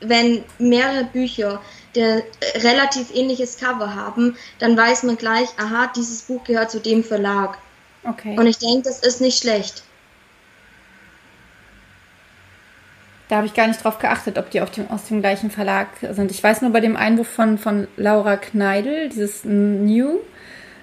[0.00, 1.60] wenn mehrere Bücher
[1.94, 2.22] der
[2.56, 7.58] relativ ähnliches Cover haben, dann weiß man gleich, aha, dieses Buch gehört zu dem Verlag.
[8.04, 8.38] Okay.
[8.38, 9.82] Und ich denke, das ist nicht schlecht.
[13.28, 16.30] Da habe ich gar nicht drauf geachtet, ob die dem, aus dem gleichen Verlag sind.
[16.30, 20.20] Ich weiß nur bei dem Einwurf von, von Laura Kneidel, dieses New,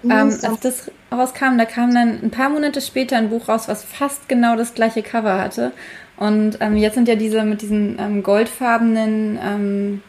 [0.09, 3.83] ähm, als das rauskam, da kam dann ein paar Monate später ein Buch raus, was
[3.83, 5.71] fast genau das gleiche Cover hatte.
[6.17, 10.03] Und ähm, jetzt sind ja diese mit diesen ähm, goldfarbenen, ähm,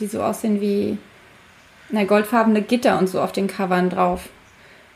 [0.00, 0.98] die so aussehen wie
[1.88, 4.28] na, goldfarbene Gitter und so auf den Covern drauf.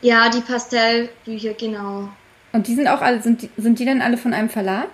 [0.01, 2.09] Ja, die Pastellbücher, genau.
[2.53, 4.89] Und die sind auch alle, sind die, sind die denn alle von einem Verlag?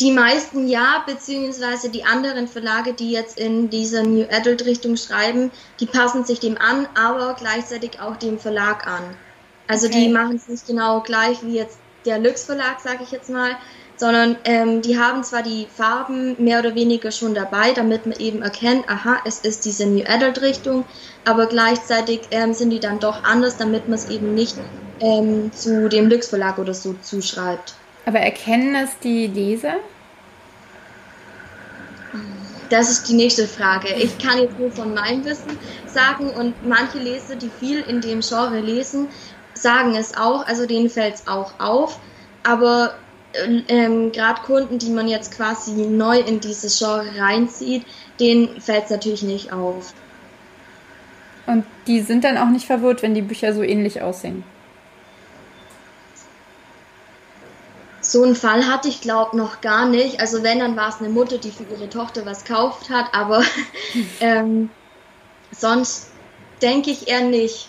[0.00, 5.50] Die meisten ja, beziehungsweise die anderen Verlage, die jetzt in dieser New Adult Richtung schreiben,
[5.78, 9.02] die passen sich dem an, aber gleichzeitig auch dem Verlag an.
[9.68, 10.04] Also okay.
[10.04, 13.50] die machen es nicht genau gleich wie jetzt der Lux Verlag, sage ich jetzt mal,
[13.96, 18.40] sondern ähm, die haben zwar die Farben mehr oder weniger schon dabei, damit man eben
[18.40, 20.86] erkennt, aha, es ist diese New Adult Richtung,
[21.26, 24.56] aber gleichzeitig ähm, sind die dann doch anders, damit man es eben nicht
[25.00, 27.74] ähm, zu dem Lux Verlag oder so zuschreibt.
[28.06, 29.76] Aber erkennen das die Leser?
[32.70, 33.88] Das ist die nächste Frage.
[33.94, 38.20] Ich kann jetzt nur von meinem Wissen sagen und manche Leser, die viel in dem
[38.20, 39.08] Genre lesen,
[39.54, 41.98] sagen es auch, also denen fällt es auch auf.
[42.44, 42.94] Aber
[43.68, 47.84] ähm, gerade Kunden, die man jetzt quasi neu in dieses Genre reinzieht,
[48.18, 49.92] denen fällt es natürlich nicht auf.
[51.46, 54.44] Und die sind dann auch nicht verwirrt, wenn die Bücher so ähnlich aussehen.
[58.10, 60.18] So einen Fall hatte ich, glaube noch gar nicht.
[60.18, 63.44] Also wenn, dann war es eine Mutter, die für ihre Tochter was gekauft hat, aber
[64.20, 64.68] ähm,
[65.52, 66.10] sonst
[66.60, 67.68] denke ich eher nicht.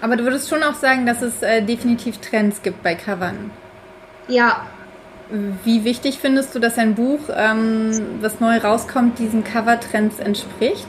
[0.00, 3.50] Aber du würdest schon auch sagen, dass es äh, definitiv Trends gibt bei Covern.
[4.26, 4.66] Ja.
[5.64, 10.88] Wie wichtig findest du, dass ein Buch, ähm, was neu rauskommt, diesen Cover-Trends entspricht?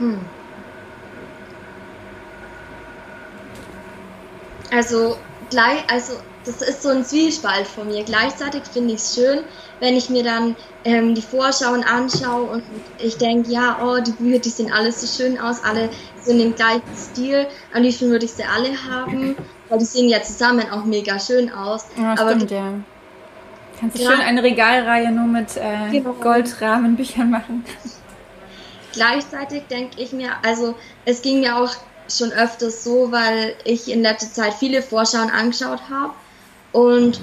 [0.00, 0.18] Hm.
[4.72, 5.16] Also,
[5.50, 8.02] gleich, also das ist so ein Zwiespalt von mir.
[8.04, 9.40] Gleichzeitig finde ich es schön,
[9.78, 12.62] wenn ich mir dann ähm, die Vorschauen anschaue und
[12.98, 15.90] ich denke, ja, oh, die Bücher, die sehen alle so schön aus, alle
[16.22, 17.46] sind im gleichen Stil.
[17.74, 19.36] Am liebsten würde ich sie alle haben,
[19.68, 21.86] weil die sehen ja zusammen auch mega schön aus.
[21.98, 22.72] Ja, Aber stimmt, ja.
[23.78, 26.12] Kannst du schön eine Regalreihe nur mit äh, genau.
[26.14, 27.64] Goldrahmenbüchern machen.
[28.92, 30.74] Gleichzeitig denke ich mir, also
[31.04, 31.70] es ging mir auch
[32.08, 36.12] schon öfters so, weil ich in letzter Zeit viele Vorschauen angeschaut habe
[36.72, 37.20] und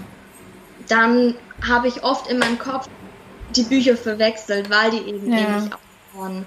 [0.87, 1.35] dann
[1.67, 2.87] habe ich oft in meinem Kopf
[3.55, 5.39] die Bücher verwechselt, weil die eben ja.
[5.39, 5.73] ähnlich
[6.15, 6.45] aussehen.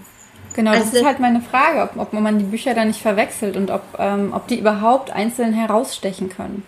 [0.54, 3.56] Genau, also das ist halt meine Frage, ob, ob man die Bücher da nicht verwechselt
[3.56, 6.66] und ob, ähm, ob die überhaupt einzeln herausstechen können.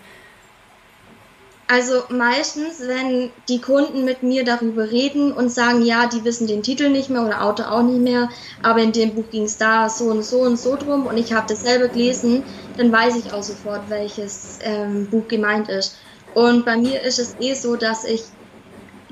[1.72, 6.62] Also meistens, wenn die Kunden mit mir darüber reden und sagen, ja, die wissen den
[6.62, 8.28] Titel nicht mehr oder Autor auch nicht mehr,
[8.60, 11.32] aber in dem Buch ging es da so und so und so drum und ich
[11.32, 12.44] habe dasselbe gelesen,
[12.76, 15.96] dann weiß ich auch sofort, welches ähm, Buch gemeint ist.
[16.34, 18.22] Und bei mir ist es eh so, dass ich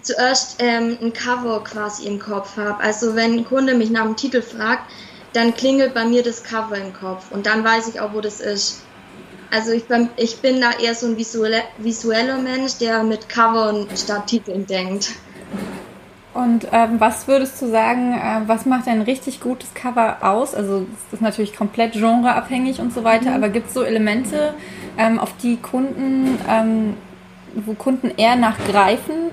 [0.03, 2.83] zuerst ähm, ein Cover quasi im Kopf habe.
[2.83, 4.93] Also wenn ein Kunde mich nach dem Titel fragt,
[5.33, 8.41] dann klingelt bei mir das Cover im Kopf und dann weiß ich auch, wo das
[8.41, 8.90] ist.
[9.51, 13.89] Also ich bin, ich bin da eher so ein visuelle, visueller Mensch, der mit Covern
[13.97, 15.11] statt Titeln denkt.
[16.33, 20.55] Und ähm, was würdest du sagen, äh, was macht ein richtig gutes Cover aus?
[20.55, 23.37] Also es ist natürlich komplett genreabhängig und so weiter, mhm.
[23.37, 24.55] aber gibt es so Elemente,
[24.97, 26.95] ähm, auf die Kunden, ähm,
[27.55, 29.31] wo Kunden eher nachgreifen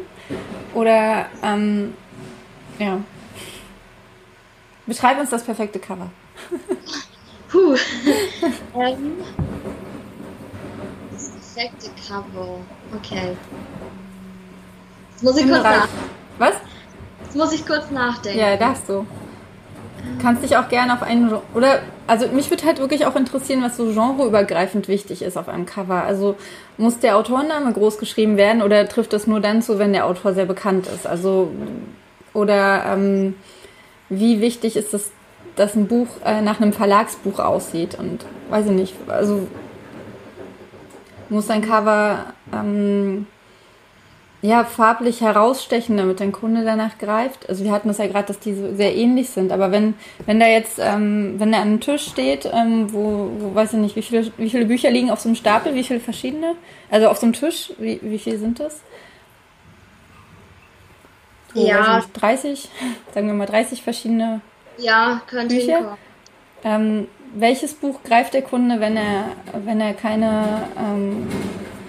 [0.74, 1.94] oder ähm,
[2.80, 3.00] ja.
[4.88, 6.10] Beschreib uns das perfekte Cover.
[7.50, 7.76] Puh.
[8.76, 9.14] ähm,
[11.58, 12.60] perfekte Cover.
[12.96, 13.36] Okay.
[15.12, 15.88] Jetzt muss ich kurz nach.
[16.38, 16.54] Was?
[17.24, 18.40] Jetzt muss ich kurz nachdenken.
[18.40, 19.06] Ja, darfst du.
[20.22, 23.76] Kannst dich auch gerne auf einen oder also mich würde halt wirklich auch interessieren, was
[23.76, 26.04] so genreübergreifend wichtig ist auf einem Cover.
[26.04, 26.36] Also
[26.78, 30.34] muss der Autorenname groß geschrieben werden oder trifft das nur dann zu, wenn der Autor
[30.34, 31.06] sehr bekannt ist?
[31.06, 31.52] Also
[32.34, 33.36] oder ähm,
[34.10, 35.12] wie wichtig ist es,
[35.56, 38.94] dass ein Buch äh, nach einem Verlagsbuch aussieht und weiß ich nicht.
[39.10, 39.48] Also
[41.30, 43.28] muss ein Cover ähm,
[44.42, 47.50] ja, farblich herausstechen, damit ein Kunde danach greift.
[47.50, 49.52] Also wir hatten das ja gerade, dass die so sehr ähnlich sind.
[49.52, 53.56] Aber wenn, wenn da jetzt, ähm, wenn da an einem Tisch steht, ähm, wo, wo,
[53.56, 56.00] weiß ich nicht, wie viele, wie viele Bücher liegen auf so einem Stapel, wie viele
[56.00, 56.56] verschiedene?
[56.92, 58.82] Also auf so einem Tisch, wie, wie viele sind das?
[61.54, 61.98] So, ja.
[61.98, 62.70] Nicht, 30,
[63.14, 64.42] sagen wir mal 30 verschiedene
[64.78, 65.98] ja, könnte Bücher.
[66.64, 67.08] Ähm,
[67.40, 69.32] welches Buch greift der Kunde, wenn er,
[69.66, 71.28] wenn er keine, ähm,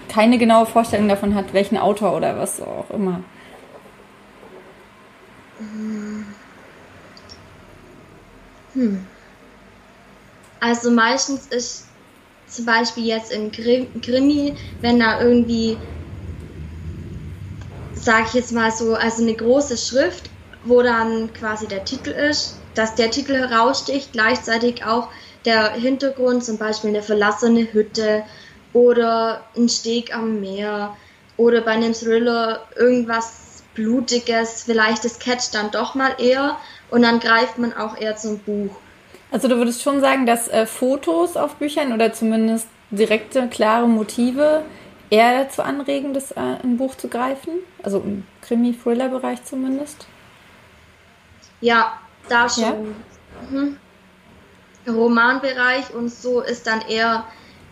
[0.08, 3.22] keine genaue Vorstellung davon hat, welchen Autor oder was auch immer?
[8.74, 9.06] Hm.
[10.60, 11.86] Also meistens ist
[12.46, 15.76] zum Beispiel jetzt in Krimi, wenn da irgendwie
[18.08, 20.30] sage ich jetzt mal so, also eine große Schrift,
[20.64, 25.08] wo dann quasi der Titel ist, dass der Titel heraussticht, gleichzeitig auch
[25.48, 28.22] der Hintergrund, zum Beispiel eine verlassene Hütte
[28.74, 30.94] oder ein Steg am Meer
[31.38, 36.58] oder bei einem Thriller irgendwas Blutiges, vielleicht das catcht dann doch mal eher
[36.90, 38.76] und dann greift man auch eher zum Buch.
[39.30, 44.64] Also du würdest schon sagen, dass äh, Fotos auf Büchern oder zumindest direkte, klare Motive
[45.10, 47.52] eher dazu anregen, das äh, ein Buch zu greifen?
[47.82, 50.06] Also im Krimi-Thriller-Bereich zumindest?
[51.60, 52.62] Ja, da schon.
[52.62, 52.74] Ja?
[53.50, 53.76] Mhm.
[54.90, 57.24] Romanbereich und so ist dann eher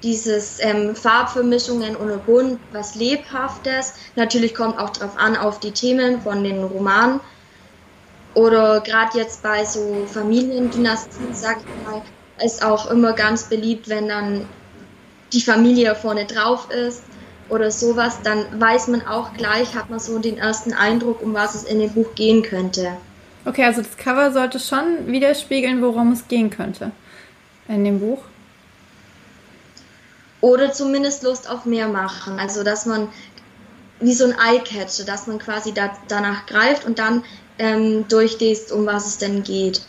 [0.03, 3.95] dieses ähm, Farbvermischungen ohne Bunt, was Lebhaftes.
[4.15, 7.21] Natürlich kommt auch darauf an, auf die Themen von den Romanen.
[8.35, 12.03] Oder gerade jetzt bei so Familiendynastien, sag ich mal,
[12.45, 14.47] ist auch immer ganz beliebt, wenn dann
[15.33, 17.03] die Familie vorne drauf ist
[17.49, 21.55] oder sowas, dann weiß man auch gleich, hat man so den ersten Eindruck, um was
[21.55, 22.93] es in dem Buch gehen könnte.
[23.47, 26.93] Okay, also das Cover sollte schon widerspiegeln, worum es gehen könnte
[27.69, 28.23] in dem Buch.
[30.41, 32.39] Oder zumindest Lust auf mehr machen.
[32.39, 33.09] Also, dass man
[34.01, 37.25] wie so ein Eye-Catcher, dass man quasi da, danach greift und dann
[37.59, 39.83] ähm, durchliest, um was es denn geht.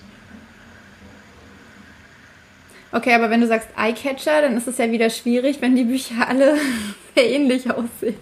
[2.92, 6.28] Okay, aber wenn du sagst Eye-Catcher, dann ist es ja wieder schwierig, wenn die Bücher
[6.28, 6.58] alle
[7.16, 8.16] sehr ähnlich aussehen.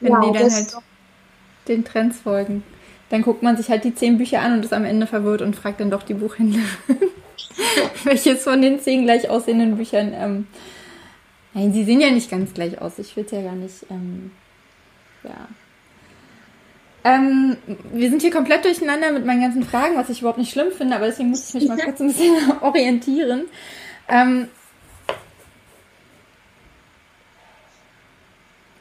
[0.00, 0.76] Wenn ja, die dann halt
[1.68, 2.64] den Trends folgen.
[3.10, 5.54] Dann guckt man sich halt die zehn Bücher an und ist am Ende verwirrt und
[5.54, 6.64] fragt dann doch die Buchhändlerin,
[8.04, 10.46] welches von den zehn gleich aussehenden Büchern ähm,
[11.54, 12.98] Nein, sie sehen ja nicht ganz gleich aus.
[12.98, 13.86] Ich will es ja gar nicht.
[13.88, 14.32] Ähm,
[15.22, 15.46] ja.
[17.04, 17.56] Ähm,
[17.92, 20.96] wir sind hier komplett durcheinander mit meinen ganzen Fragen, was ich überhaupt nicht schlimm finde,
[20.96, 23.44] aber deswegen muss ich mich mal kurz ein bisschen orientieren.
[24.08, 24.48] Ähm,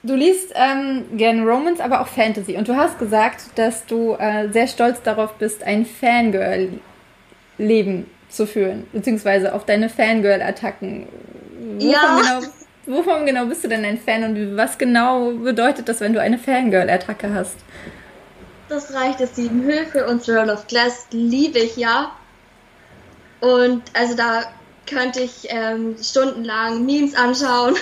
[0.01, 2.57] du liest ähm, gerne Romans, aber auch Fantasy.
[2.57, 8.87] Und du hast gesagt, dass du äh, sehr stolz darauf bist, ein Fangirl-Leben zu führen,
[8.91, 11.07] beziehungsweise auf deine Fangirl-Attacken.
[11.79, 12.17] Ja.
[12.17, 12.47] Genau,
[12.85, 16.37] Wovon genau bist du denn ein Fan und was genau bedeutet das, wenn du eine
[16.37, 17.55] Fangirl-Attacke hast?
[18.67, 22.11] Das Reich der Sieben Höfe und Throne of Glass liebe ich ja.
[23.39, 24.43] Und also da
[24.89, 27.75] könnte ich ähm, stundenlang Memes anschauen,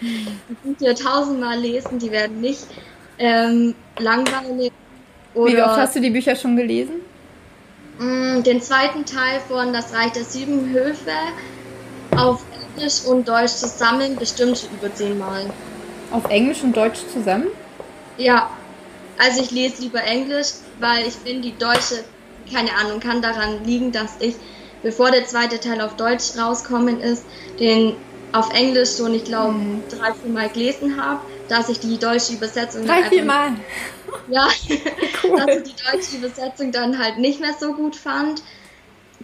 [0.64, 2.66] die tausendmal lesen, die werden nicht
[3.18, 4.72] ähm, langweilig.
[5.34, 6.96] Oder, Wie oft hast du die Bücher schon gelesen?
[7.98, 11.12] Mm, den zweiten Teil von Das Reich der Sieben Höfe
[12.16, 12.42] auf
[12.76, 15.46] Englisch und Deutsch zusammen bestimmt über zehnmal.
[16.10, 17.46] Auf Englisch und Deutsch zusammen?
[18.18, 18.50] Ja.
[19.18, 22.04] Also ich lese lieber Englisch, weil ich finde, die deutsche,
[22.52, 24.34] keine Ahnung, kann daran liegen, dass ich,
[24.82, 27.24] bevor der zweite Teil auf Deutsch rauskommen ist,
[27.58, 27.96] den
[28.32, 29.82] auf Englisch schon, ich glaube, mhm.
[29.88, 32.86] drei, vier Mal gelesen habe, dass ich die deutsche Übersetzung.
[32.86, 33.52] Drei, vier Mal?
[34.28, 34.48] Ja,
[35.22, 35.38] cool.
[35.38, 38.42] dass ich die deutsche Übersetzung dann halt nicht mehr so gut fand.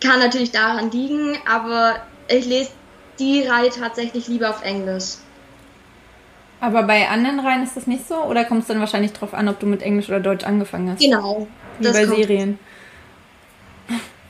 [0.01, 1.97] Kann natürlich daran liegen, aber
[2.29, 2.71] ich lese
[3.19, 5.15] die Reihe tatsächlich lieber auf Englisch.
[6.61, 8.15] Aber bei anderen Reihen ist das nicht so?
[8.23, 11.01] Oder kommt es dann wahrscheinlich darauf an, ob du mit Englisch oder Deutsch angefangen hast?
[11.01, 11.49] Genau.
[11.81, 12.59] Wie bei Serien.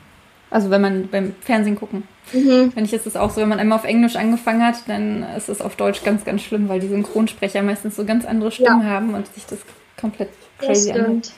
[0.52, 2.02] Also wenn man beim Fernsehen gucken.
[2.34, 2.72] Mhm.
[2.74, 5.48] Wenn ich ist es auch so, wenn man einmal auf Englisch angefangen hat, dann ist
[5.48, 8.86] es auf Deutsch ganz, ganz schlimm, weil die Synchronsprecher meistens so ganz andere Stimmen ja.
[8.86, 9.60] haben und sich das
[9.98, 11.32] komplett crazy anhört.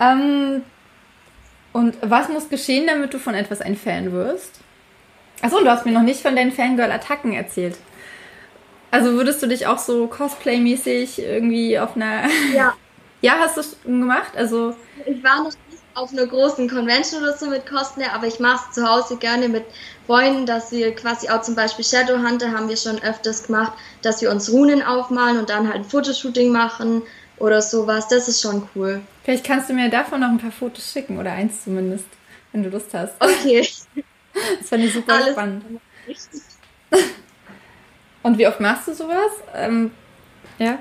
[0.00, 0.62] Ähm,
[1.72, 4.58] und was muss geschehen, damit du von etwas ein Fan wirst?
[5.40, 7.76] Achso, du hast mir noch nicht von deinen Fangirl-Attacken erzählt.
[8.90, 12.24] Also würdest du dich auch so Cosplay-mäßig irgendwie auf einer.
[12.52, 12.74] Ja.
[13.20, 14.32] ja, hast du es gemacht?
[14.36, 14.74] Also.
[15.04, 15.58] Ich war noch nicht
[15.96, 19.48] auf einer großen Convention oder so mit Cosplay, aber ich mache es zu Hause gerne
[19.48, 19.64] mit
[20.06, 24.30] Freunden, dass wir quasi auch zum Beispiel Shadowhunter haben wir schon öfters gemacht, dass wir
[24.30, 27.02] uns Runen aufmalen und dann halt ein Fotoshooting machen
[27.38, 28.08] oder sowas.
[28.08, 29.00] Das ist schon cool.
[29.24, 32.06] Vielleicht kannst du mir davon noch ein paar Fotos schicken oder eins zumindest,
[32.52, 33.14] wenn du Lust hast.
[33.20, 33.66] Okay.
[34.60, 35.64] Das fand ich super Alles spannend.
[38.22, 39.30] Und wie oft machst du sowas?
[39.54, 39.92] Ähm,
[40.58, 40.78] ja.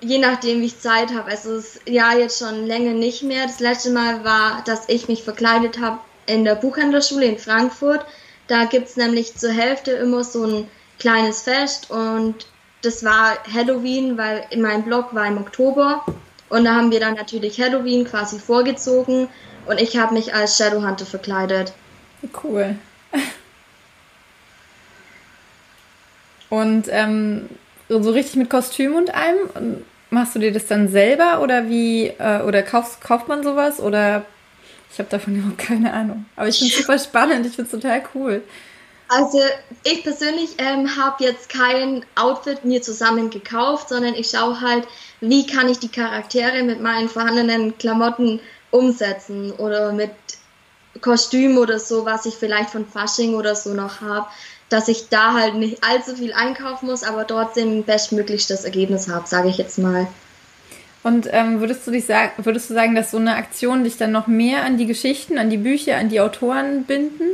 [0.00, 1.30] Je nachdem, wie ich Zeit habe.
[1.30, 3.46] Also es ist ja jetzt schon länger nicht mehr.
[3.46, 8.04] Das letzte Mal war, dass ich mich verkleidet habe in der Buchhändlerschule in Frankfurt.
[8.46, 10.68] Da gibt es nämlich zur Hälfte immer so ein
[10.98, 12.46] kleines Fest und
[12.82, 16.04] das war Halloween, weil in meinem Blog war im Oktober
[16.48, 19.28] und da haben wir dann natürlich Halloween quasi vorgezogen
[19.66, 21.72] und ich habe mich als Shadowhunter verkleidet.
[22.42, 22.76] Cool.
[26.48, 27.48] Und ähm,
[27.88, 29.84] so richtig mit Kostüm und allem?
[30.10, 32.06] Machst du dir das dann selber oder wie?
[32.06, 33.80] Äh, oder kaufst, kauft man sowas?
[33.80, 34.24] Oder
[34.92, 36.26] ich habe davon überhaupt keine Ahnung.
[36.36, 37.46] Aber ich finde es super spannend.
[37.46, 38.42] Ich finde es total cool.
[39.08, 39.38] Also
[39.84, 44.86] ich persönlich ähm, habe jetzt kein Outfit mir zusammen gekauft, sondern ich schaue halt,
[45.20, 48.40] wie kann ich die Charaktere mit meinen vorhandenen Klamotten
[48.72, 50.10] umsetzen oder mit
[51.00, 54.26] Kostüm oder so, was ich vielleicht von Fasching oder so noch habe,
[54.68, 59.48] dass ich da halt nicht allzu viel einkaufen muss, aber trotzdem bestmöglichstes Ergebnis habe, sage
[59.48, 60.06] ich jetzt mal.
[61.02, 64.10] Und ähm, würdest, du dich sagen, würdest du sagen, dass so eine Aktion dich dann
[64.10, 67.28] noch mehr an die Geschichten, an die Bücher, an die Autoren binden?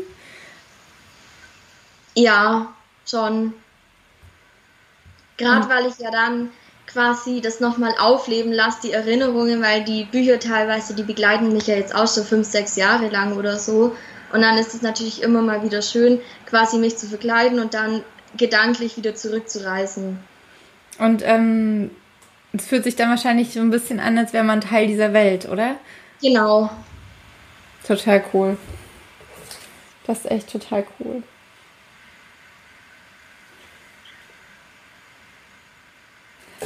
[2.14, 2.74] Ja,
[3.06, 3.54] schon.
[5.38, 5.70] Gerade hm.
[5.70, 6.50] weil ich ja dann
[6.86, 11.74] quasi das nochmal aufleben lasse, die Erinnerungen, weil die Bücher teilweise, die begleiten mich ja
[11.74, 13.96] jetzt auch schon fünf, sechs Jahre lang oder so.
[14.32, 18.02] Und dann ist es natürlich immer mal wieder schön, quasi mich zu verkleiden und dann
[18.36, 20.18] gedanklich wieder zurückzureisen.
[20.98, 21.90] Und ähm,
[22.52, 25.48] es fühlt sich dann wahrscheinlich so ein bisschen an, als wäre man Teil dieser Welt,
[25.48, 25.76] oder?
[26.22, 26.70] Genau.
[27.86, 28.56] Total cool.
[30.06, 31.22] Das ist echt total cool.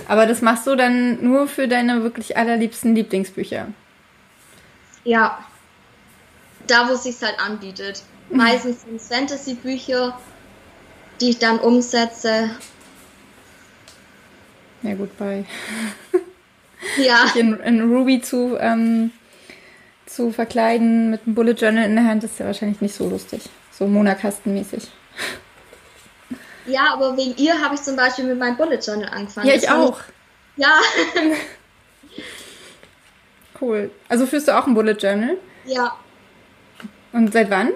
[0.08, 3.68] Aber das machst du dann nur für deine wirklich allerliebsten Lieblingsbücher?
[5.04, 5.38] Ja.
[6.66, 8.02] Da, wo es sich halt anbietet.
[8.28, 8.36] Mhm.
[8.38, 10.18] Meistens sind es Fantasy-Bücher,
[11.20, 12.50] die ich dann umsetze.
[14.82, 15.44] Ja, gut, bei.
[16.98, 17.32] Ja.
[17.34, 19.10] in, in Ruby zu, ähm,
[20.04, 23.42] zu verkleiden mit einem Bullet Journal in der Hand ist ja wahrscheinlich nicht so lustig.
[23.72, 24.88] So Monakastenmäßig.
[26.68, 29.46] Ja, aber wegen ihr habe ich zum Beispiel mit meinem Bullet Journal angefangen.
[29.46, 30.00] Ja, ich auch.
[30.56, 30.64] Ich...
[30.64, 30.80] Ja.
[33.60, 33.90] cool.
[34.08, 35.36] Also führst du auch ein Bullet Journal?
[35.64, 35.96] Ja.
[37.16, 37.70] Und seit wann?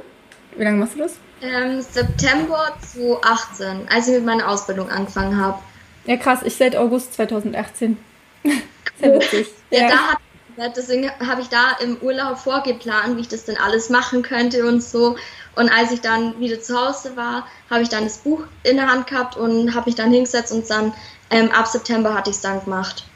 [0.55, 1.15] Wie lange machst du das?
[1.41, 5.59] Ähm, September 2018, als ich mit meiner Ausbildung angefangen habe.
[6.05, 6.41] Ja, krass.
[6.45, 7.97] Ich seit August 2018.
[9.01, 9.49] Sehr witzig.
[9.71, 9.89] Ja, ja.
[9.89, 14.21] da hat Deswegen habe ich da im Urlaub vorgeplant, wie ich das denn alles machen
[14.21, 15.17] könnte und so.
[15.57, 18.93] Und als ich dann wieder zu Hause war, habe ich dann das Buch in der
[18.93, 20.93] Hand gehabt und habe mich dann hingesetzt und dann
[21.31, 23.07] ähm, ab September hatte ich es dann gemacht.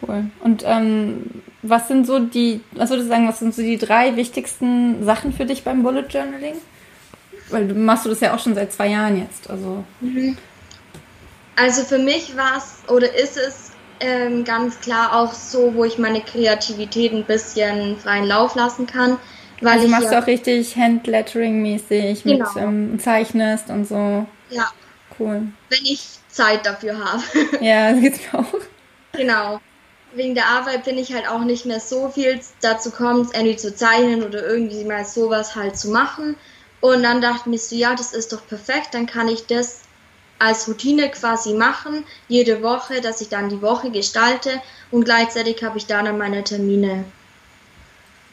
[0.00, 0.24] Cool.
[0.40, 4.16] Und ähm, was sind so die, was würdest du sagen, was sind so die drei
[4.16, 6.56] wichtigsten Sachen für dich beim Bullet Journaling?
[7.50, 9.48] Weil du machst du das ja auch schon seit zwei Jahren jetzt.
[9.48, 10.36] Also, mhm.
[11.56, 15.98] also für mich war es oder ist es ähm, ganz klar auch so, wo ich
[15.98, 19.18] meine Kreativität ein bisschen freien Lauf lassen kann.
[19.60, 22.48] Weil also machst ja, du auch richtig Handlettering-mäßig genau.
[22.52, 24.26] mit ähm, zeichnest und so.
[24.50, 24.68] Ja.
[25.18, 25.46] Cool.
[25.68, 27.22] Wenn ich Zeit dafür habe.
[27.60, 28.54] Ja, das geht's mir auch.
[29.12, 29.60] Genau.
[30.14, 33.74] Wegen der Arbeit bin ich halt auch nicht mehr so viel dazu kommt, irgendwie zu
[33.74, 36.36] zeichnen oder irgendwie mal sowas halt zu machen.
[36.80, 39.82] Und dann dachte ich mir so, ja, das ist doch perfekt, dann kann ich das
[40.38, 44.60] als Routine quasi machen, jede Woche, dass ich dann die Woche gestalte
[44.90, 47.04] und gleichzeitig habe ich da dann meine Termine.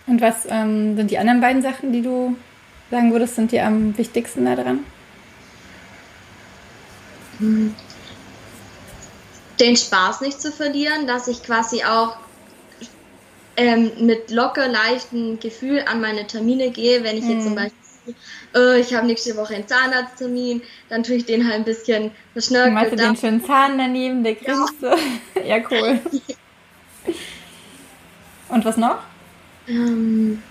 [0.08, 2.36] Und was ähm, sind die anderen beiden Sachen, die du
[2.90, 4.80] sagen würdest, sind dir am wichtigsten daran?
[7.38, 7.76] Hm.
[9.60, 12.16] Den Spaß nicht zu verlieren, dass ich quasi auch
[13.58, 17.56] ähm, mit locker leichten Gefühl an meine Termine gehe, wenn ich jetzt zum hm.
[17.56, 17.80] Beispiel
[18.56, 22.74] äh, ich habe nächste Woche einen Zahnarzttermin, dann tue ich den halt ein bisschen verschnörkelt.
[22.74, 24.96] Machst du den schönen Zahn daneben, der grinst ja.
[25.46, 26.00] ja, cool.
[28.50, 29.00] Und was noch?
[29.68, 30.42] Ähm.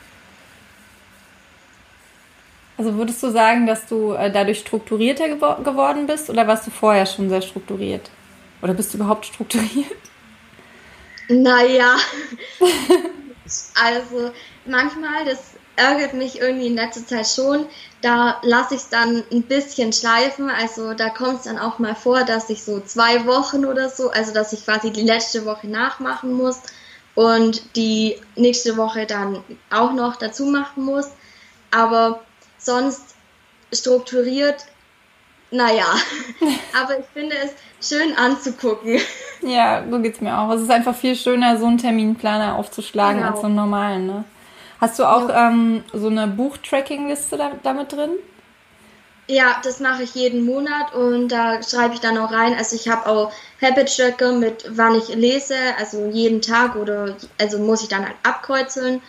[2.76, 6.70] Also würdest du sagen, dass du äh, dadurch strukturierter gewo geworden bist oder warst du
[6.70, 8.09] vorher schon sehr strukturiert?
[8.62, 9.98] Oder bist du überhaupt strukturiert?
[11.28, 11.96] Naja,
[13.74, 14.32] also
[14.64, 15.38] manchmal, das
[15.76, 17.66] ärgert mich irgendwie in letzter Zeit schon.
[18.02, 20.50] Da lasse ich es dann ein bisschen schleifen.
[20.50, 24.11] Also da kommt es dann auch mal vor, dass ich so zwei Wochen oder so,
[24.11, 26.61] also dass ich quasi die letzte Woche nachmachen muss
[27.14, 31.09] und die nächste Woche dann auch noch dazu machen muss.
[31.70, 32.22] Aber
[32.59, 33.14] sonst
[33.72, 34.64] strukturiert,
[35.51, 35.86] naja.
[36.80, 39.01] Aber ich finde es schön anzugucken.
[39.42, 40.51] Ja, so geht es mir auch.
[40.51, 43.32] Es ist einfach viel schöner, so einen Terminplaner aufzuschlagen genau.
[43.32, 44.24] als so einen normalen, ne?
[44.80, 45.49] Hast du auch ja.
[45.49, 48.11] ähm, so eine Buchtracking-Liste da, damit drin?
[49.30, 52.55] Ja, das mache ich jeden Monat und da schreibe ich dann auch rein.
[52.55, 57.59] Also ich habe auch Habit Tracker mit wann ich lese, also jeden Tag oder also
[57.59, 59.03] muss ich dann halt abkreuzeln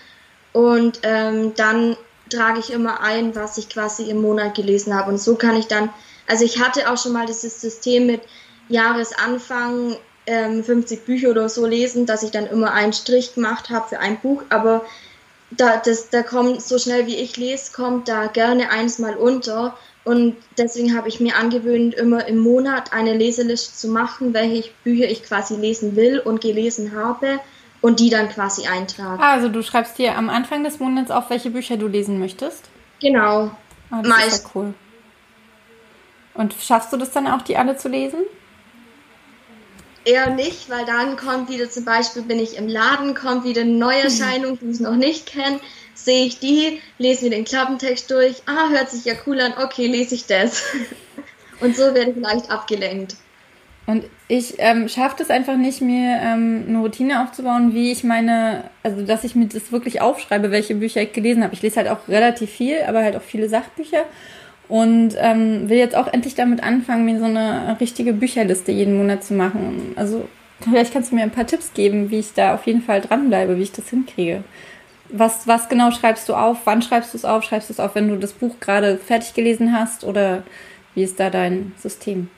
[0.51, 1.95] und ähm, dann
[2.29, 5.67] trage ich immer ein, was ich quasi im Monat gelesen habe und so kann ich
[5.67, 5.89] dann,
[6.29, 8.21] also ich hatte auch schon mal dieses System mit
[8.69, 13.89] Jahresanfang ähm, 50 Bücher oder so lesen, dass ich dann immer einen Strich gemacht habe
[13.89, 14.85] für ein Buch, aber
[15.51, 19.75] da, das, da kommt so schnell wie ich lese, kommt da gerne eins mal unter.
[20.05, 25.09] Und deswegen habe ich mir angewöhnt, immer im Monat eine Leseliste zu machen, welche Bücher
[25.09, 27.39] ich quasi lesen will und gelesen habe
[27.81, 29.21] und die dann quasi eintragen.
[29.21, 32.65] Also du schreibst dir am Anfang des Monats auf, welche Bücher du lesen möchtest?
[33.01, 33.51] Genau.
[33.91, 34.27] Oh, das Meist.
[34.27, 34.73] ist ja cool.
[36.33, 38.19] Und schaffst du das dann auch, die alle zu lesen?
[40.05, 43.71] Eher nicht, weil dann kommt wieder zum Beispiel, bin ich im Laden, kommt wieder eine
[43.71, 45.59] Neuerscheinung, die ich noch nicht kenne,
[45.93, 49.87] sehe ich die, lese mir den Klappentext durch, ah, hört sich ja cool an, okay,
[49.87, 50.63] lese ich das.
[51.59, 53.17] Und so werde ich leicht abgelenkt.
[53.85, 58.69] Und ich ähm, schaffe das einfach nicht, mir ähm, eine Routine aufzubauen, wie ich meine,
[58.83, 61.55] also dass ich mir das wirklich aufschreibe, welche Bücher ich gelesen habe.
[61.55, 64.05] Ich lese halt auch relativ viel, aber halt auch viele Sachbücher.
[64.69, 69.23] Und ähm, will jetzt auch endlich damit anfangen, mir so eine richtige Bücherliste jeden Monat
[69.23, 69.93] zu machen.
[69.95, 70.29] Also
[70.61, 73.57] vielleicht kannst du mir ein paar Tipps geben, wie ich da auf jeden Fall dranbleibe,
[73.57, 74.43] wie ich das hinkriege.
[75.11, 76.59] Was, was genau schreibst du auf?
[76.65, 77.43] Wann schreibst du es auf?
[77.43, 80.03] Schreibst du es auf, wenn du das Buch gerade fertig gelesen hast?
[80.03, 80.43] Oder
[80.93, 82.29] wie ist da dein System?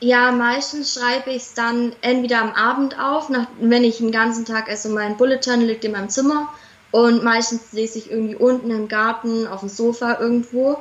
[0.00, 4.44] Ja, meistens schreibe ich es dann entweder am Abend auf, nach, wenn ich den ganzen
[4.44, 6.48] Tag, also mein Bullet Journal liegt in meinem Zimmer
[6.90, 10.78] und meistens lese ich irgendwie unten im Garten, auf dem Sofa irgendwo.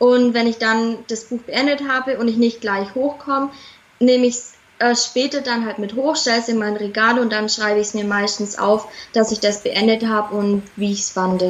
[0.00, 3.50] Und wenn ich dann das Buch beendet habe und ich nicht gleich hochkomme,
[3.98, 7.30] nehme ich es äh, später dann halt mit hoch, stelle es in mein Regal und
[7.30, 11.00] dann schreibe ich es mir meistens auf, dass ich das beendet habe und wie ich
[11.00, 11.42] es fand.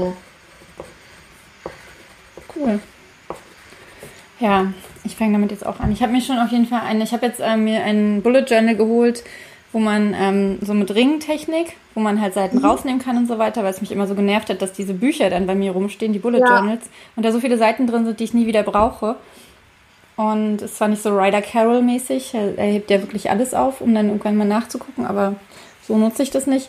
[2.56, 2.80] Cool.
[4.40, 4.72] Ja,
[5.04, 5.92] ich fange damit jetzt auch an.
[5.92, 8.46] Ich habe mir schon auf jeden Fall einen, ich habe jetzt äh, mir einen Bullet
[8.48, 9.22] Journal geholt,
[9.72, 12.64] wo man ähm, so mit Ringtechnik, wo man halt Seiten mhm.
[12.64, 15.30] rausnehmen kann und so weiter, weil es mich immer so genervt hat, dass diese Bücher
[15.30, 16.46] dann bei mir rumstehen, die Bullet ja.
[16.46, 19.16] Journals, und da so viele Seiten drin sind, die ich nie wieder brauche.
[20.16, 23.80] Und es war nicht so Ryder Carroll mäßig, er, er hebt ja wirklich alles auf,
[23.80, 25.36] um dann irgendwann mal nachzugucken, aber
[25.86, 26.68] so nutze ich das nicht.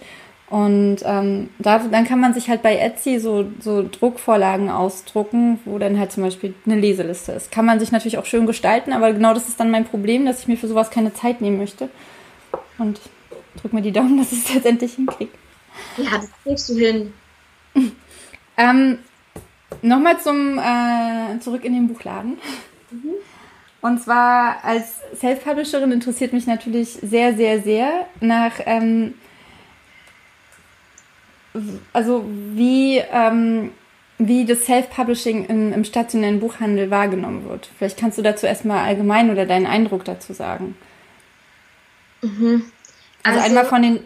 [0.52, 5.78] Und ähm, da, dann kann man sich halt bei Etsy so, so Druckvorlagen ausdrucken, wo
[5.80, 7.54] dann halt zum Beispiel eine Leseliste ist.
[7.54, 10.42] Kann man sich natürlich auch schön gestalten, aber genau das ist dann mein Problem, dass
[10.42, 11.88] ich mir für sowas keine Zeit nehmen möchte.
[12.82, 13.00] Und
[13.62, 15.32] drück mir die Daumen, dass ich es letztendlich hinkriege.
[15.98, 17.14] Ja, das kriegst du hin.
[18.58, 19.00] ähm,
[19.82, 22.38] Nochmal zum äh, zurück in den Buchladen.
[22.92, 23.14] Mhm.
[23.82, 29.16] Und zwar als Self-Publisherin interessiert mich natürlich sehr, sehr, sehr nach ähm,
[31.92, 32.24] also
[32.54, 33.72] wie, ähm,
[34.20, 37.70] wie das Self-Publishing im, im, stationären Buchhandel wahrgenommen wird.
[37.78, 40.76] Vielleicht kannst du dazu erstmal allgemein oder deinen Eindruck dazu sagen.
[42.22, 42.72] Mhm.
[43.24, 44.00] Also, also, einmal von den,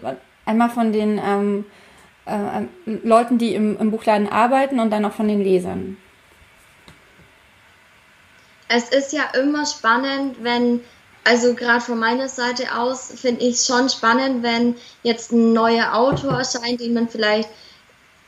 [0.45, 1.65] einmal von den ähm,
[2.25, 2.63] äh,
[3.03, 5.97] Leuten, die im, im Buchladen arbeiten und dann auch von den Lesern.
[8.67, 10.81] Es ist ja immer spannend, wenn
[11.25, 15.95] also gerade von meiner Seite aus finde ich es schon spannend, wenn jetzt ein neuer
[15.95, 17.49] Autor erscheint, den man vielleicht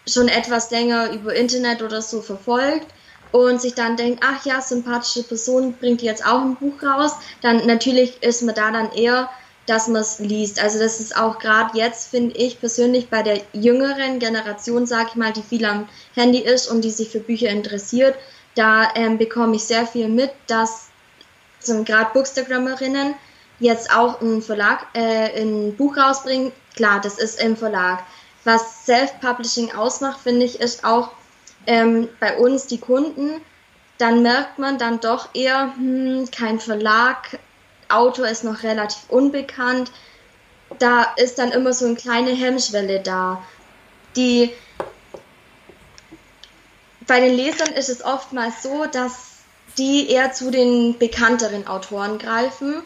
[0.08, 2.88] schon etwas länger über Internet oder so verfolgt
[3.32, 7.12] und sich dann denkt, ach ja, sympathische Person bringt jetzt auch ein Buch raus,
[7.42, 9.30] dann natürlich ist man da dann eher,
[9.68, 10.62] dass man es liest.
[10.62, 15.16] Also das ist auch gerade jetzt, finde ich persönlich, bei der jüngeren Generation, sag ich
[15.16, 18.16] mal, die viel am Handy ist und die sich für Bücher interessiert,
[18.56, 20.88] da ähm, bekomme ich sehr viel mit, dass
[21.60, 23.16] sind gerade Bookstagrammerinnen,
[23.60, 28.04] jetzt auch ein Verlag, äh, ein Buch rausbringen, klar, das ist im Verlag.
[28.44, 31.12] Was Self-Publishing ausmacht, finde ich, ist auch
[31.66, 33.42] ähm, bei uns die Kunden,
[33.98, 37.40] dann merkt man dann doch eher, hm, kein Verlag,
[37.90, 39.92] Autor ist noch relativ unbekannt.
[40.80, 43.42] Da ist dann immer so eine kleine Hemmschwelle da.
[44.16, 44.52] Die
[47.08, 49.38] bei den Lesern ist es oftmals so, dass
[49.78, 52.82] die eher zu den bekannteren Autoren greifen.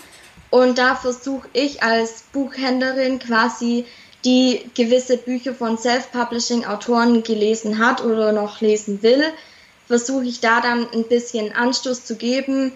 [0.50, 3.86] Und da versuche ich als Buchhändlerin quasi,
[4.24, 9.24] die gewisse Bücher von Self-Publishing-Autoren gelesen hat oder noch lesen will,
[9.88, 12.74] versuche ich da dann ein bisschen Anstoß zu geben,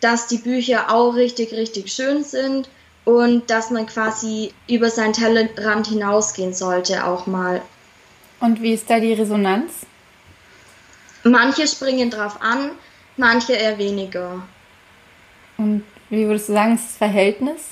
[0.00, 2.68] dass die Bücher auch richtig, richtig schön sind
[3.04, 7.62] und dass man quasi über seinen Tellerrand hinausgehen sollte auch mal.
[8.40, 9.72] Und wie ist da die Resonanz?
[11.22, 12.72] Manche springen drauf an,
[13.16, 14.42] manche eher weniger.
[15.56, 17.62] Und wie würdest du sagen, ist das Verhältnis?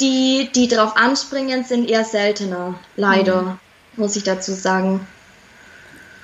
[0.00, 3.58] Die, die drauf anspringen, sind eher seltener, leider, mhm.
[3.96, 5.06] muss ich dazu sagen.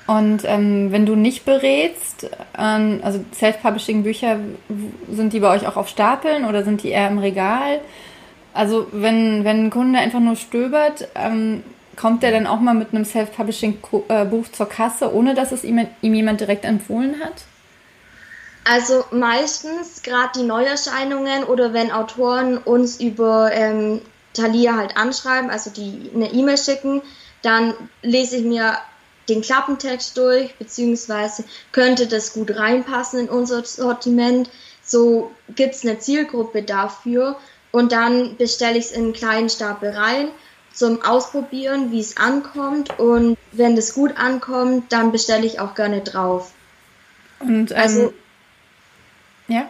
[0.07, 4.39] Und ähm, wenn du nicht berätst, ähm, also Self-Publishing-Bücher,
[5.11, 7.81] sind die bei euch auch auf Stapeln oder sind die eher im Regal?
[8.53, 11.63] Also wenn, wenn ein Kunde einfach nur stöbert, ähm,
[11.97, 16.13] Kommt der dann auch mal mit einem Self-Publishing-Buch zur Kasse, ohne dass es ihm, ihm
[16.13, 17.45] jemand direkt empfohlen hat?
[18.63, 24.01] Also meistens gerade die Neuerscheinungen oder wenn Autoren uns über ähm,
[24.33, 27.01] Thalia halt anschreiben, also die eine E-Mail schicken,
[27.41, 28.77] dann lese ich mir
[29.29, 34.49] den Klappentext durch, beziehungsweise könnte das gut reinpassen in unser Sortiment.
[34.83, 37.37] So gibt es eine Zielgruppe dafür
[37.71, 40.29] und dann bestelle ich es in einen kleinen Stapel rein
[40.73, 42.99] zum Ausprobieren, wie es ankommt.
[42.99, 46.51] Und wenn das gut ankommt, dann bestelle ich auch gerne drauf.
[47.39, 48.13] Und ähm, also,
[49.47, 49.69] ja,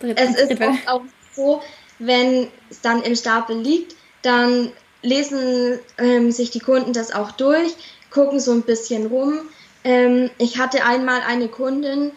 [0.00, 1.02] dreht, es ist oft auch
[1.34, 1.62] so,
[1.98, 4.72] wenn es dann im Stapel liegt, dann
[5.02, 7.74] lesen ähm, sich die Kunden das auch durch,
[8.10, 9.34] gucken so ein bisschen rum.
[9.84, 12.12] Ähm, ich hatte einmal eine Kundin,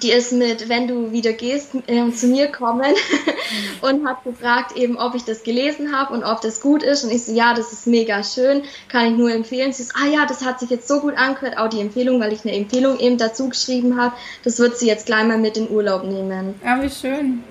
[0.00, 2.94] die ist mit, wenn du wieder gehst, äh, zu mir kommen
[3.82, 7.04] und hat gefragt eben, ob ich das gelesen habe und ob das gut ist.
[7.04, 9.72] Und ich so, ja, das ist mega schön, kann ich nur empfehlen.
[9.72, 12.32] Sie so, ah ja, das hat sich jetzt so gut angehört, auch die Empfehlung, weil
[12.32, 14.14] ich eine Empfehlung eben dazu geschrieben habe.
[14.44, 16.54] Das wird sie jetzt gleich mal mit in Urlaub nehmen.
[16.64, 17.44] Ja, wie schön.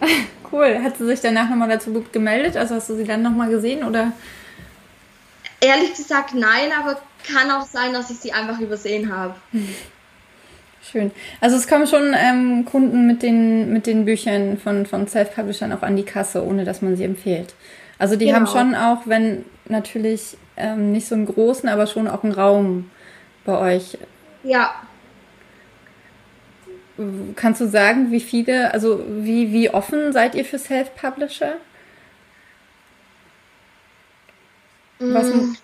[0.52, 0.78] cool.
[0.84, 2.56] Hat sie sich danach nochmal dazu gemeldet?
[2.56, 4.12] Also hast du sie dann nochmal gesehen oder?
[5.60, 9.34] Ehrlich gesagt nein, aber kann auch sein, dass ich sie einfach übersehen habe.
[10.92, 11.10] Schön.
[11.40, 15.82] Also es kommen schon ähm, Kunden mit den, mit den Büchern von, von Self-Publishern auch
[15.82, 17.54] an die Kasse, ohne dass man sie empfiehlt.
[17.98, 18.36] Also die genau.
[18.36, 22.90] haben schon auch, wenn natürlich ähm, nicht so einen großen, aber schon auch einen Raum
[23.44, 23.98] bei euch.
[24.44, 24.74] Ja.
[27.34, 31.54] Kannst du sagen, wie viele, also wie, wie offen seid ihr für Self-Publisher?
[34.98, 35.56] Was, mm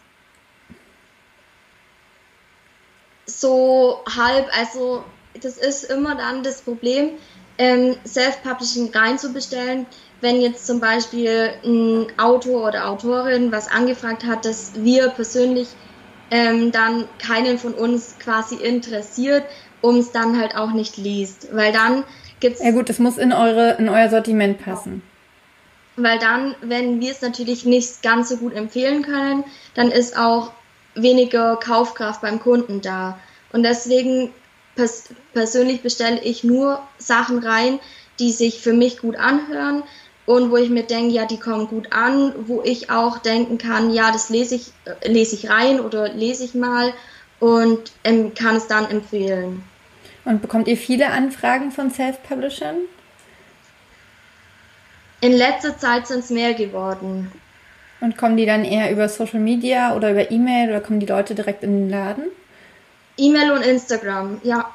[3.26, 5.04] so halb, also
[5.40, 7.10] das ist immer dann das Problem,
[7.58, 9.86] ähm, Self-Publishing reinzubestellen,
[10.20, 15.68] wenn jetzt zum Beispiel ein Autor oder Autorin was angefragt hat, dass wir persönlich
[16.30, 19.44] ähm, dann keinen von uns quasi interessiert,
[19.80, 21.48] um es dann halt auch nicht liest.
[21.52, 22.04] Weil dann
[22.40, 22.62] gibt's.
[22.62, 25.02] Ja gut, das muss in eure, in euer Sortiment passen.
[25.97, 30.53] Weil dann, wenn wir es natürlich nicht ganz so gut empfehlen können, dann ist auch
[30.95, 33.18] weniger Kaufkraft beim Kunden da.
[33.53, 34.30] Und deswegen
[34.74, 37.78] pers persönlich bestelle ich nur Sachen rein,
[38.18, 39.82] die sich für mich gut anhören
[40.24, 43.93] und wo ich mir denke, ja, die kommen gut an, wo ich auch denken kann,
[43.93, 46.93] ja, das lese ich, äh, lese ich rein oder lese ich mal
[47.40, 49.64] und ähm, kann es dann empfehlen.
[50.24, 52.76] Und bekommt ihr viele Anfragen von Self-Publishern?
[55.22, 57.30] In letzter Zeit sind es mehr geworden.
[58.00, 61.36] Und kommen die dann eher über Social Media oder über E-Mail oder kommen die Leute
[61.36, 62.24] direkt in den Laden?
[63.16, 64.68] E-Mail und Instagram, ja.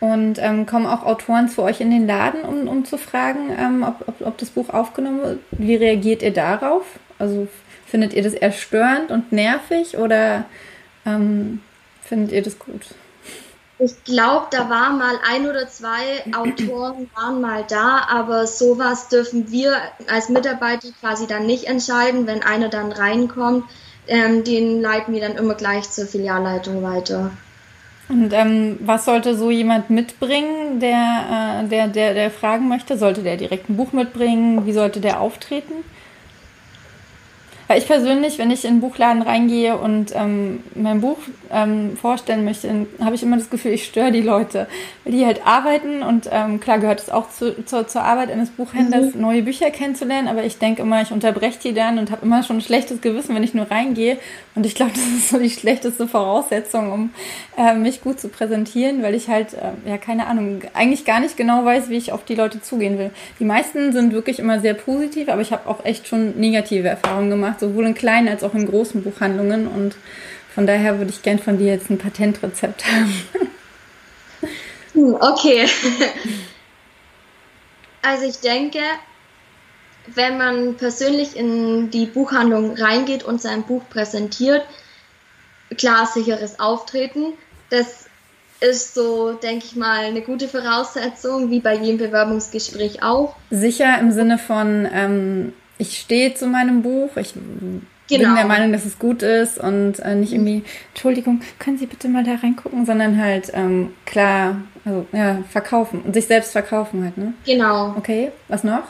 [0.00, 3.84] Und ähm, kommen auch Autoren zu euch in den Laden, um, um zu fragen, ähm,
[3.86, 5.38] ob, ob, ob das Buch aufgenommen wird?
[5.52, 6.84] Wie reagiert ihr darauf?
[7.20, 7.46] Also
[7.86, 10.44] findet ihr das eher störend und nervig oder
[11.06, 11.60] ähm,
[12.02, 12.82] findet ihr das gut?
[13.82, 19.50] Ich glaube, da waren mal ein oder zwei Autoren waren mal da, aber sowas dürfen
[19.50, 19.74] wir
[20.06, 23.64] als Mitarbeiter quasi dann nicht entscheiden, wenn einer dann reinkommt.
[24.06, 27.30] Ähm, den leiten wir dann immer gleich zur Filialleitung weiter.
[28.10, 32.98] Und ähm, was sollte so jemand mitbringen, der, äh, der, der, der fragen möchte?
[32.98, 34.66] Sollte der direkt ein Buch mitbringen?
[34.66, 35.84] Wie sollte der auftreten?
[37.70, 41.18] Weil ich persönlich, wenn ich in einen Buchladen reingehe und ähm, mein Buch
[41.52, 44.66] ähm, vorstellen möchte, habe ich immer das Gefühl, ich störe die Leute.
[45.04, 48.50] Weil die halt arbeiten und ähm, klar gehört es auch zu, zu, zur Arbeit eines
[48.50, 49.20] Buchhändlers, mhm.
[49.20, 52.56] neue Bücher kennenzulernen, aber ich denke immer, ich unterbreche die dann und habe immer schon
[52.56, 54.18] ein schlechtes Gewissen, wenn ich nur reingehe.
[54.56, 57.10] Und ich glaube, das ist so die schlechteste Voraussetzung, um
[57.56, 61.36] äh, mich gut zu präsentieren, weil ich halt, äh, ja, keine Ahnung, eigentlich gar nicht
[61.36, 63.12] genau weiß, wie ich auf die Leute zugehen will.
[63.38, 67.30] Die meisten sind wirklich immer sehr positiv, aber ich habe auch echt schon negative Erfahrungen
[67.30, 69.68] gemacht sowohl in kleinen als auch in großen Buchhandlungen.
[69.68, 69.96] Und
[70.54, 73.22] von daher würde ich gern von dir jetzt ein Patentrezept haben.
[74.94, 75.68] Hm, okay.
[78.02, 78.80] Also ich denke,
[80.06, 84.62] wenn man persönlich in die Buchhandlung reingeht und sein Buch präsentiert,
[85.76, 87.34] klar sicheres Auftreten.
[87.68, 88.06] Das
[88.60, 93.36] ist so, denke ich mal, eine gute Voraussetzung, wie bei jedem Bewerbungsgespräch auch.
[93.50, 97.82] Sicher im Sinne von, ähm, ich stehe zu meinem Buch, ich genau.
[98.08, 102.08] bin der Meinung, dass es gut ist und äh, nicht irgendwie, Entschuldigung, können Sie bitte
[102.08, 107.16] mal da reingucken, sondern halt ähm, klar, also ja, verkaufen und sich selbst verkaufen halt,
[107.16, 107.32] ne?
[107.46, 107.94] Genau.
[107.96, 108.84] Okay, was noch?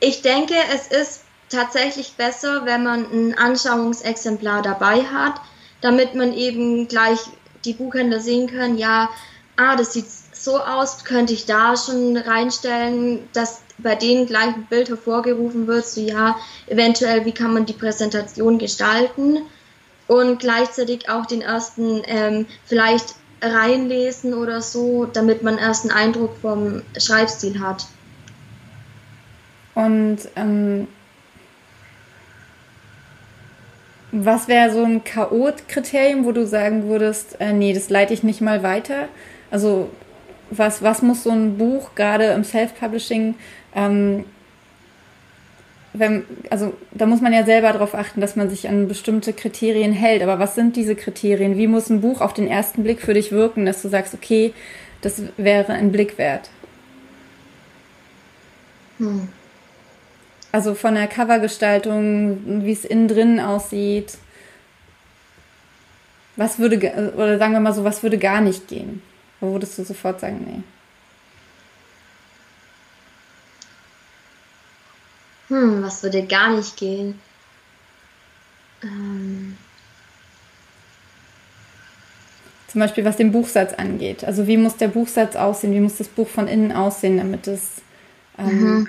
[0.00, 5.40] Ich denke, es ist tatsächlich besser, wenn man ein Anschauungsexemplar dabei hat,
[5.80, 7.20] damit man eben gleich
[7.64, 9.10] die Buchhändler sehen können, ja,
[9.56, 14.66] ah, das sieht so aus, könnte ich da schon reinstellen, dass bei denen gleich ein
[14.68, 19.42] Bild hervorgerufen wird, so ja, eventuell, wie kann man die Präsentation gestalten
[20.06, 26.36] und gleichzeitig auch den ersten ähm, vielleicht reinlesen oder so, damit man erst einen Eindruck
[26.40, 27.86] vom Schreibstil hat.
[29.74, 30.88] Und ähm,
[34.10, 38.40] was wäre so ein Chaot-Kriterium, wo du sagen würdest, äh, nee, das leite ich nicht
[38.40, 39.08] mal weiter?
[39.50, 39.90] Also
[40.50, 43.34] was, was muss so ein Buch gerade im Self-Publishing
[43.76, 44.24] ähm,
[45.92, 49.92] wenn, also da muss man ja selber darauf achten, dass man sich an bestimmte Kriterien
[49.92, 50.22] hält.
[50.22, 51.56] Aber was sind diese Kriterien?
[51.56, 54.52] Wie muss ein Buch auf den ersten Blick für dich wirken, dass du sagst, okay,
[55.02, 56.50] das wäre ein Blick wert?
[58.98, 59.28] Hm.
[60.52, 64.16] Also von der Covergestaltung, wie es innen drin aussieht.
[66.36, 69.02] Was würde, oder sagen wir mal so, was würde gar nicht gehen?
[69.40, 70.62] Wo würdest du sofort sagen, nee?
[75.48, 77.20] Hm, was würde gar nicht gehen?
[78.82, 79.56] Ähm.
[82.68, 84.24] Zum Beispiel was den Buchsatz angeht.
[84.24, 85.72] Also wie muss der Buchsatz aussehen?
[85.72, 87.62] Wie muss das Buch von innen aussehen, damit es...
[88.38, 88.88] Ähm mhm.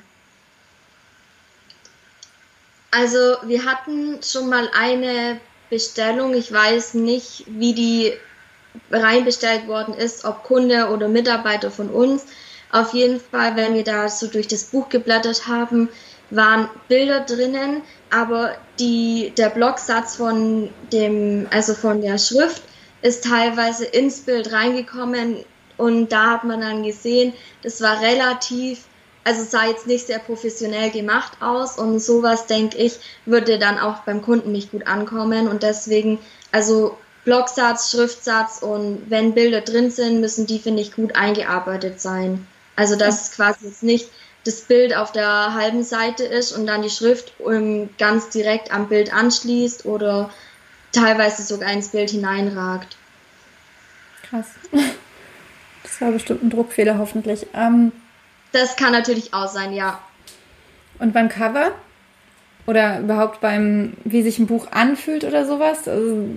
[2.91, 5.39] Also wir hatten schon mal eine
[5.70, 6.34] Bestellung.
[6.34, 8.14] Ich weiß nicht, wie die
[8.91, 12.26] reinbestellt worden ist, ob Kunde oder Mitarbeiter von uns.
[12.72, 15.89] Auf jeden Fall, wenn wir da so durch das Buch geblättert haben,
[16.30, 22.64] waren Bilder drinnen, aber die, der Blocksatz von dem, also von der Schrift
[23.02, 25.44] ist teilweise ins Bild reingekommen
[25.78, 28.86] und da hat man dann gesehen, das war relativ,
[29.24, 34.00] also sah jetzt nicht sehr professionell gemacht aus und sowas, denke ich, würde dann auch
[34.00, 36.20] beim Kunden nicht gut ankommen und deswegen,
[36.52, 42.48] also Blocksatz, Schriftsatz und wenn Bilder drin sind, müssen die, finde ich, gut eingearbeitet sein.
[42.78, 44.10] Also dass quasi jetzt nicht
[44.48, 47.34] das Bild auf der halben Seite ist und dann die Schrift
[47.98, 50.30] ganz direkt am Bild anschließt oder
[50.93, 52.95] teilweise sogar ins Bild hineinragt.
[54.30, 54.48] Krass.
[55.84, 57.48] Das war bestimmt ein Druckfehler, hoffentlich.
[57.54, 57.93] Ähm,
[58.52, 60.00] das kann natürlich auch sein, ja.
[61.00, 61.72] Und beim Cover?
[62.68, 65.88] Oder überhaupt beim, wie sich ein Buch anfühlt oder sowas?
[65.88, 66.28] Also,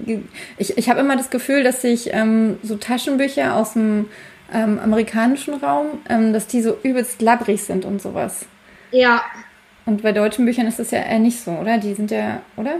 [0.56, 4.08] ich ich habe immer das Gefühl, dass sich ähm, so Taschenbücher aus dem
[4.52, 8.46] ähm, amerikanischen Raum, ähm, dass die so übelst labbrig sind und sowas.
[8.90, 9.22] Ja.
[9.86, 11.78] Und bei deutschen Büchern ist das ja eher nicht so, oder?
[11.78, 12.76] Die sind ja, oder?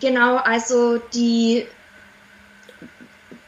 [0.00, 1.66] Genau, also die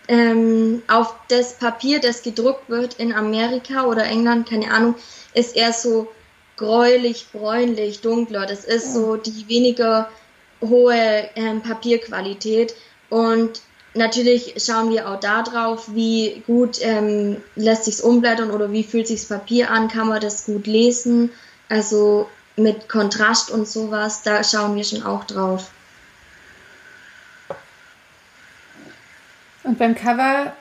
[0.09, 4.97] ähm, auf das Papier, das gedruckt wird in Amerika oder England, keine Ahnung,
[5.33, 6.13] ist eher so
[6.57, 8.47] gräulich, bräunlich, dunkler.
[8.47, 9.01] Das ist ja.
[9.01, 10.11] so die weniger
[10.61, 12.75] hohe ähm, Papierqualität.
[13.09, 13.63] Und
[13.95, 19.27] Natürlich schauen wir auch darauf, wie gut ähm, lässt sich's umblättern oder wie fühlt sich's
[19.27, 21.31] Papier an, kann man das gut lesen,
[21.69, 25.71] also mit Kontrast und sowas, da schauen wir schon auch drauf.
[29.65, 30.55] Und beim Cover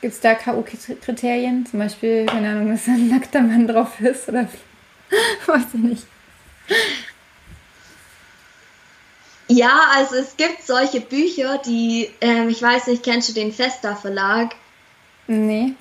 [0.00, 1.64] gibt es da K.O.-Kriterien?
[1.70, 4.48] Zum Beispiel, keine Ahnung, dass ein nackter Mann drauf ist oder
[5.46, 6.06] weiß ich nicht.
[9.52, 13.94] Ja, also es gibt solche Bücher, die, ähm, ich weiß nicht, kennst du den Festa
[13.94, 14.54] Verlag?
[15.26, 15.74] Nee.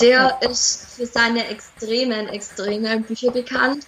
[0.00, 3.86] Der ist für seine extremen, extremen Bücher bekannt.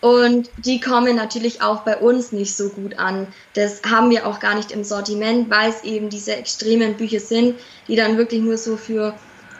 [0.00, 3.26] Und die kommen natürlich auch bei uns nicht so gut an.
[3.54, 7.58] Das haben wir auch gar nicht im Sortiment, weil es eben diese extremen Bücher sind,
[7.88, 9.14] die dann wirklich nur so für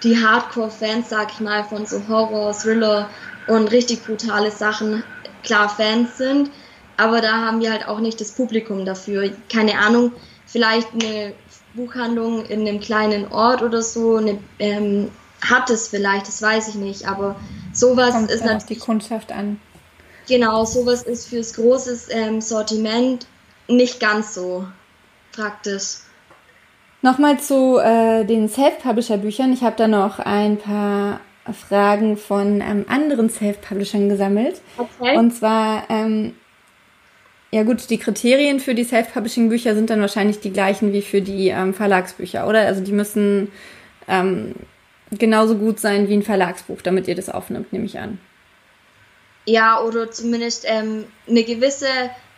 [0.04, 3.10] die Hardcore-Fans, sag ich mal, von so Horror, Thriller
[3.48, 5.02] und richtig brutale Sachen
[5.42, 6.50] klar Fans sind
[7.02, 9.30] aber da haben wir halt auch nicht das Publikum dafür.
[9.52, 10.12] Keine Ahnung,
[10.46, 11.32] vielleicht eine
[11.74, 16.74] Buchhandlung in einem kleinen Ort oder so eine, ähm, hat es vielleicht, das weiß ich
[16.76, 17.34] nicht, aber
[17.72, 19.60] sowas Kommt ist natürlich die Kundschaft an.
[20.28, 23.26] Genau, sowas ist fürs große ähm, Sortiment
[23.66, 24.64] nicht ganz so
[25.32, 26.02] praktisch.
[27.00, 29.52] Nochmal zu äh, den Self-Publisher-Büchern.
[29.52, 31.18] Ich habe da noch ein paar
[31.68, 34.60] Fragen von ähm, anderen Self-Publishern gesammelt.
[34.78, 35.18] Okay.
[35.18, 36.34] Und zwar ähm,
[37.52, 41.48] ja gut, die Kriterien für die Self-Publishing-Bücher sind dann wahrscheinlich die gleichen wie für die
[41.48, 42.60] ähm, Verlagsbücher, oder?
[42.60, 43.52] Also die müssen
[44.08, 44.54] ähm,
[45.10, 48.18] genauso gut sein wie ein Verlagsbuch, damit ihr das aufnimmt, nehme ich an.
[49.44, 51.88] Ja, oder zumindest ähm, eine gewisse,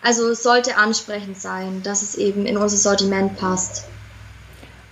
[0.02, 3.86] also es sollte ansprechend sein, dass es eben in unser Sortiment passt.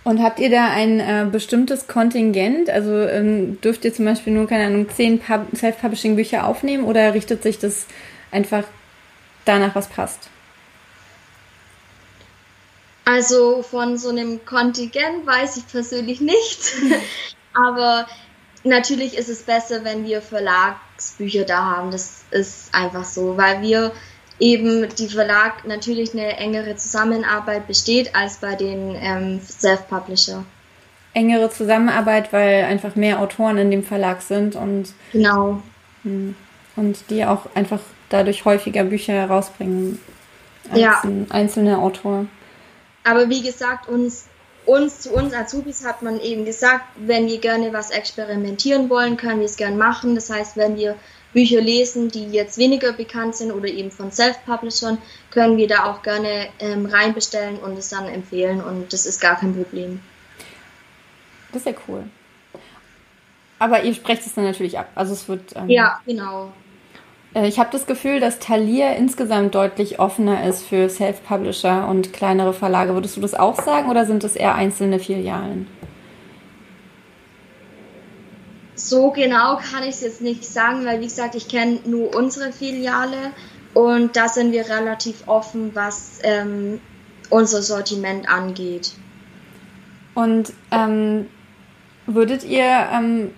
[0.04, 2.70] Und habt ihr da ein äh, bestimmtes Kontingent?
[2.70, 5.20] Also ähm, dürft ihr zum Beispiel nur, keine Ahnung, zehn
[5.54, 7.86] Self-Publishing-Bücher aufnehmen oder richtet sich das
[8.30, 8.64] einfach
[9.44, 10.28] danach was passt?
[13.04, 16.74] Also von so einem Kontingent weiß ich persönlich nichts.
[17.54, 18.06] Aber
[18.64, 21.90] natürlich ist es besser, wenn wir Verlagsbücher da haben.
[21.90, 23.92] Das ist einfach so, weil wir
[24.38, 30.44] eben die Verlag natürlich eine engere Zusammenarbeit besteht als bei den ähm, Self-Publisher.
[31.14, 35.62] Engere Zusammenarbeit, weil einfach mehr Autoren in dem Verlag sind und genau
[36.02, 36.34] hm,
[36.76, 37.80] und die auch einfach
[38.12, 40.00] dadurch häufiger Bücher herausbringen
[40.70, 41.00] als ja.
[41.02, 42.26] ein einzelner Autor.
[43.04, 44.26] Aber wie gesagt, uns,
[44.64, 49.40] uns zu uns Azubis hat man eben gesagt, wenn wir gerne was experimentieren wollen, können
[49.40, 50.14] wir es gerne machen.
[50.14, 50.96] Das heißt, wenn wir
[51.32, 54.98] Bücher lesen, die jetzt weniger bekannt sind oder eben von Self-Publishern,
[55.30, 59.36] können wir da auch gerne ähm, reinbestellen und es dann empfehlen und das ist gar
[59.36, 60.00] kein Problem.
[61.52, 62.04] Das ist ja cool.
[63.58, 64.90] Aber ihr sprecht es dann natürlich ab.
[64.94, 65.54] Also es wird.
[65.54, 66.52] Ähm, ja, genau.
[67.34, 72.52] Äh, ich habe das Gefühl, dass Thalia insgesamt deutlich offener ist für Self-Publisher und kleinere
[72.52, 72.94] Verlage.
[72.94, 75.66] Würdest du das auch sagen oder sind es eher einzelne Filialen?
[78.74, 82.52] So genau kann ich es jetzt nicht sagen, weil wie gesagt, ich kenne nur unsere
[82.52, 83.32] Filiale
[83.74, 86.80] und da sind wir relativ offen, was ähm,
[87.30, 88.92] unser Sortiment angeht.
[90.14, 91.26] Und ähm,
[92.06, 93.30] würdet ihr ähm,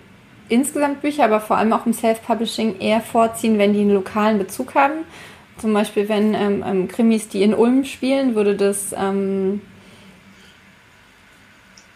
[0.49, 4.75] insgesamt Bücher, aber vor allem auch im Self-Publishing eher vorziehen, wenn die einen lokalen Bezug
[4.75, 5.05] haben?
[5.59, 8.93] Zum Beispiel, wenn ähm, ähm, Krimis, die in Ulm spielen, würde das.
[8.97, 9.61] Ähm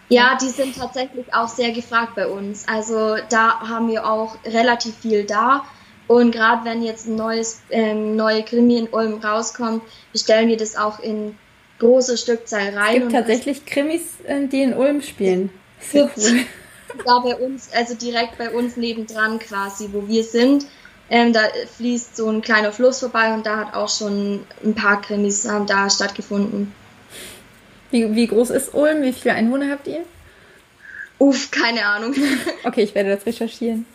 [0.07, 2.67] ja, die sind tatsächlich auch sehr gefragt bei uns.
[2.67, 5.65] Also da haben wir auch relativ viel da.
[6.07, 10.75] Und gerade wenn jetzt ein neues, ähm, neue Krimi in Ulm rauskommt, bestellen wir das
[10.75, 11.37] auch in
[11.77, 12.93] große Stückzahl rein.
[12.93, 15.51] Es gibt tatsächlich Krimis, äh, die in Ulm spielen.
[15.79, 16.45] Sehr cool
[17.05, 20.65] da bei uns, also direkt bei uns nebendran quasi, wo wir sind.
[21.09, 21.41] Ähm, da
[21.77, 25.65] fließt so ein kleiner Fluss vorbei und da hat auch schon ein paar Krimis ähm,
[25.65, 26.71] da stattgefunden.
[27.89, 29.01] Wie, wie groß ist Ulm?
[29.01, 30.05] Wie viele Einwohner habt ihr?
[31.17, 32.13] Uff, keine Ahnung.
[32.63, 33.85] okay, ich werde das recherchieren.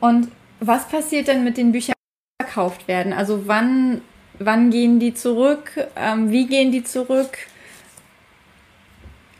[0.00, 0.30] Und
[0.60, 1.94] was passiert denn mit den Büchern,
[2.40, 3.12] die verkauft werden?
[3.12, 4.02] Also wann,
[4.38, 5.72] wann gehen die zurück?
[5.96, 7.38] Ähm, wie gehen die zurück?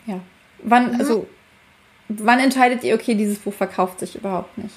[0.07, 0.19] Ja.
[0.63, 1.27] Wann, also
[2.19, 4.75] wann entscheidet ihr, okay, dieses Buch verkauft sich überhaupt nicht?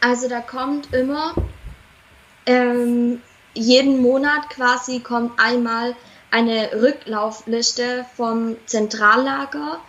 [0.00, 1.34] Also da kommt immer
[2.46, 3.20] ähm,
[3.54, 5.94] jeden Monat quasi kommt einmal
[6.30, 9.80] eine Rücklaufliste vom Zentrallager,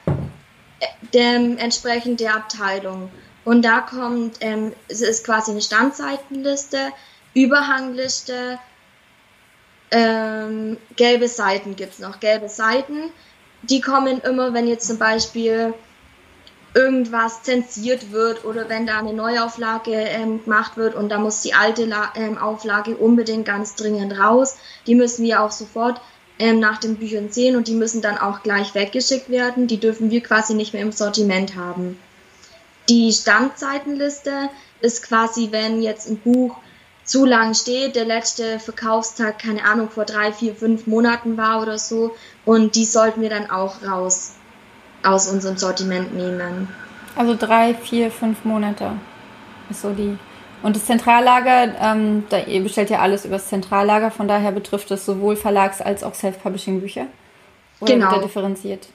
[0.80, 3.10] äh, dementsprechend der Abteilung.
[3.46, 6.92] Und da kommt, ähm, es ist quasi eine Standseitenliste,
[7.34, 8.60] Überhangliste,
[9.92, 13.12] ähm, gelbe Seiten gibt es noch, gelbe Seiten
[13.64, 15.74] die kommen immer, wenn jetzt zum Beispiel
[16.74, 21.54] irgendwas zensiert wird oder wenn da eine Neuauflage ähm, gemacht wird und da muss die
[21.54, 24.58] alte La ähm, Auflage unbedingt ganz dringend raus.
[24.88, 26.02] Die müssen wir auch sofort
[26.40, 29.68] ähm, nach den Büchern sehen und die müssen dann auch gleich weggeschickt werden.
[29.68, 32.00] Die dürfen wir quasi nicht mehr im Sortiment haben.
[32.90, 34.50] Die Standzeitenliste
[34.82, 36.58] ist quasi, wenn jetzt ein Buch
[37.04, 41.78] zu lang steht, der letzte Verkaufstag, keine Ahnung, vor drei, vier, fünf Monaten war oder
[41.78, 42.16] so.
[42.46, 44.34] Und die sollten wir dann auch raus
[45.04, 46.70] aus unserem Sortiment nehmen.
[47.16, 48.94] Also drei, vier, fünf Monate
[49.70, 50.18] ist so die.
[50.64, 54.90] Und das Zentrallager, ähm, da, ihr bestellt ja alles über das Zentrallager, von daher betrifft
[54.92, 57.08] es sowohl Verlags- als auch Self-Publishing-Bücher?
[57.82, 58.22] Oder genau.
[58.22, 58.88] Differenziert?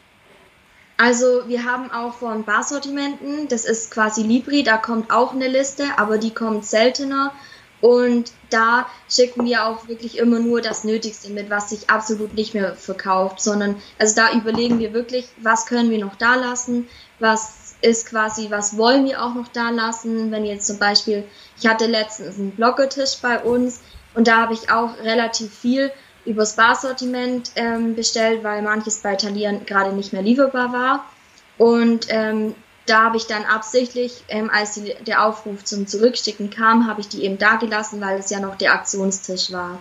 [0.97, 5.85] Also wir haben auch von Barsortimenten, das ist quasi Libri, da kommt auch eine Liste,
[5.97, 7.33] aber die kommt seltener.
[7.81, 12.55] Und da schicken wir auch wirklich immer nur das Nötigste mit, was sich absolut nicht
[12.55, 16.89] mehr verkauft, sondern also da überlegen wir wirklich, was können wir noch da lassen,
[17.20, 21.24] was ist quasi, was wollen wir auch noch da lassen, wenn jetzt zum Beispiel,
[21.61, 23.81] ich hatte letztens einen Bloggertisch bei uns
[24.14, 25.93] und da habe ich auch relativ viel
[26.24, 31.05] übers Barsortiment ähm, bestellt, weil manches bei Talieren gerade nicht mehr lieferbar war.
[31.57, 32.55] Und ähm,
[32.89, 37.09] da habe ich dann absichtlich, ähm, als die, der Aufruf zum Zurückschicken kam, habe ich
[37.09, 39.78] die eben da gelassen, weil es ja noch der Aktionstisch war.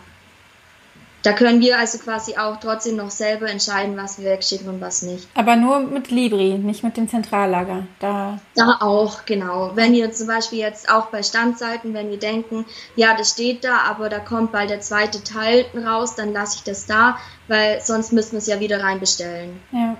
[1.24, 5.02] Da können wir also quasi auch trotzdem noch selber entscheiden, was wir wegschicken und was
[5.02, 5.28] nicht.
[5.34, 7.88] Aber nur mit Libri, nicht mit dem Zentrallager.
[8.00, 9.72] Da, da auch, genau.
[9.76, 13.80] Wenn wir zum Beispiel jetzt auch bei Standseiten, wenn wir denken, ja, das steht da,
[13.80, 18.14] aber da kommt bald der zweite Teil raus, dann lasse ich das da, weil sonst
[18.14, 19.60] müssen wir es ja wieder reinbestellen.
[19.72, 19.98] Ja.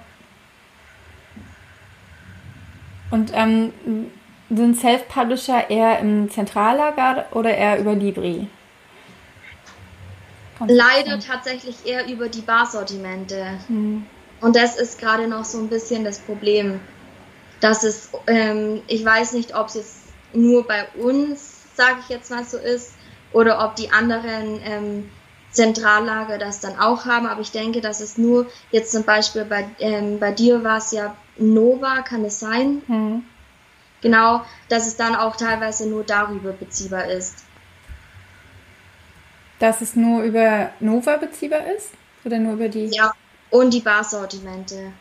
[3.10, 3.74] Und ähm,
[4.50, 8.48] sind Self-Publisher eher im Zentrallager oder eher über Libri?
[10.66, 13.60] Leider tatsächlich eher über die Barsortimente.
[13.68, 14.06] Hm.
[14.42, 16.80] Und das ist gerade noch so ein bisschen das Problem.
[17.60, 19.98] Dass es, ähm, ich weiß nicht, ob es jetzt
[20.34, 22.94] nur bei uns, sage ich jetzt mal so ist,
[23.34, 25.10] oder ob die anderen ähm,
[25.58, 27.26] Zentrallager das dann auch haben.
[27.26, 30.92] Aber ich denke, dass es nur jetzt zum Beispiel bei, ähm, bei dir war es
[30.92, 32.84] ja Nova, kann es sein?
[32.86, 33.24] Hm.
[34.02, 37.44] Genau, dass es dann auch teilweise nur darüber beziehbar ist.
[39.60, 41.90] Dass es nur über Nova beziehbar ist?
[42.24, 42.86] Oder nur über die?
[42.86, 43.12] Ja,
[43.50, 44.94] und die Barsortimente.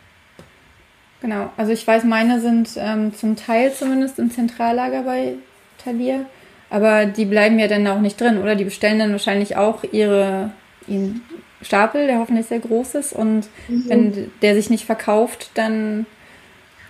[1.21, 5.35] Genau, also ich weiß, meine sind ähm, zum Teil zumindest im Zentrallager bei
[5.83, 6.25] Thalia,
[6.71, 8.55] aber die bleiben ja dann auch nicht drin, oder?
[8.55, 10.51] Die bestellen dann wahrscheinlich auch ihre,
[10.87, 11.23] ihren
[11.63, 13.85] Stapel, der hoffentlich sehr groß ist, und mhm.
[13.89, 16.07] wenn der sich nicht verkauft, dann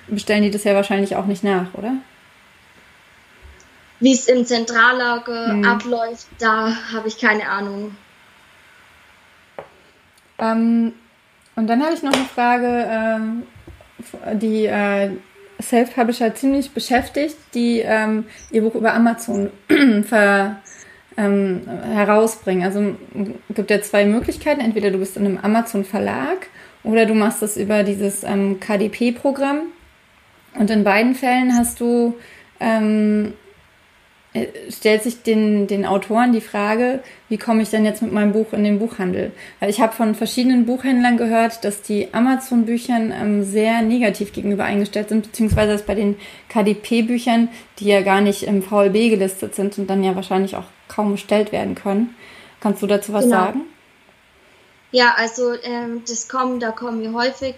[0.08, 1.94] bestellen die das ja wahrscheinlich auch nicht nach, oder?
[4.00, 5.64] wie es im Zentrallager mhm.
[5.64, 7.96] abläuft, da habe ich keine Ahnung.
[10.38, 10.92] Ähm,
[11.54, 13.42] und dann habe ich noch eine Frage, ähm,
[14.34, 15.10] die äh,
[15.60, 19.50] Self-Publisher ziemlich beschäftigt, die ähm, ihr Buch über Amazon
[20.04, 20.60] ver,
[21.16, 22.64] ähm, herausbringen.
[22.64, 22.96] Also
[23.54, 24.60] gibt ja zwei Möglichkeiten.
[24.60, 26.48] Entweder du bist in einem Amazon-Verlag
[26.84, 29.62] oder du machst das über dieses ähm, KDP-Programm.
[30.58, 32.16] Und in beiden Fällen hast du
[32.60, 33.45] ähm, äh,
[34.70, 38.52] stellt sich den, den Autoren die Frage, wie komme ich denn jetzt mit meinem Buch
[38.52, 39.32] in den Buchhandel?
[39.60, 45.08] Weil ich habe von verschiedenen Buchhändlern gehört, dass die Amazon-Büchern ähm, sehr negativ gegenüber eingestellt
[45.08, 46.16] sind, beziehungsweise dass bei den
[46.48, 51.12] KDP-Büchern, die ja gar nicht im VLB gelistet sind und dann ja wahrscheinlich auch kaum
[51.12, 52.14] bestellt werden können.
[52.60, 53.36] Kannst du dazu was genau.
[53.36, 53.60] sagen?
[54.92, 57.54] Ja, also ähm, das kommen, da kommen wir häufig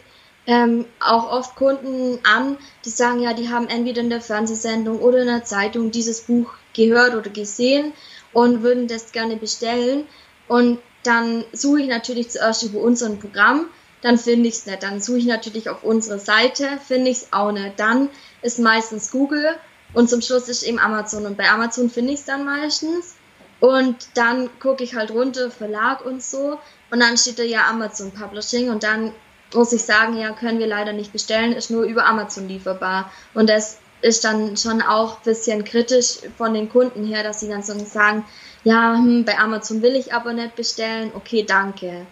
[0.48, 2.56] ähm, auch oft Kunden an,
[2.86, 6.54] die sagen, ja, die haben entweder in der Fernsehsendung oder in der Zeitung dieses Buch
[6.78, 7.92] gehört oder gesehen
[8.32, 10.06] und würden das gerne bestellen.
[10.46, 13.66] Und dann suche ich natürlich zuerst über unser Programm,
[14.00, 14.82] dann finde ich es nicht.
[14.82, 17.78] Dann suche ich natürlich auf unserer Seite, finde ich es auch nicht.
[17.78, 18.08] Dann
[18.42, 19.56] ist meistens Google
[19.92, 21.26] und zum Schluss ist eben Amazon.
[21.26, 23.16] Und bei Amazon finde ich es dann meistens.
[23.60, 26.58] Und dann gucke ich halt runter, Verlag und so.
[26.90, 29.12] Und dann steht da ja Amazon Publishing und dann
[29.52, 33.10] muss ich sagen, ja, können wir leider nicht bestellen, ist nur über Amazon lieferbar.
[33.34, 37.48] Und das ist dann schon auch ein bisschen kritisch von den Kunden her, dass sie
[37.48, 38.24] dann so sagen,
[38.64, 42.06] ja, hm, bei Amazon will ich aber nicht bestellen, okay, danke.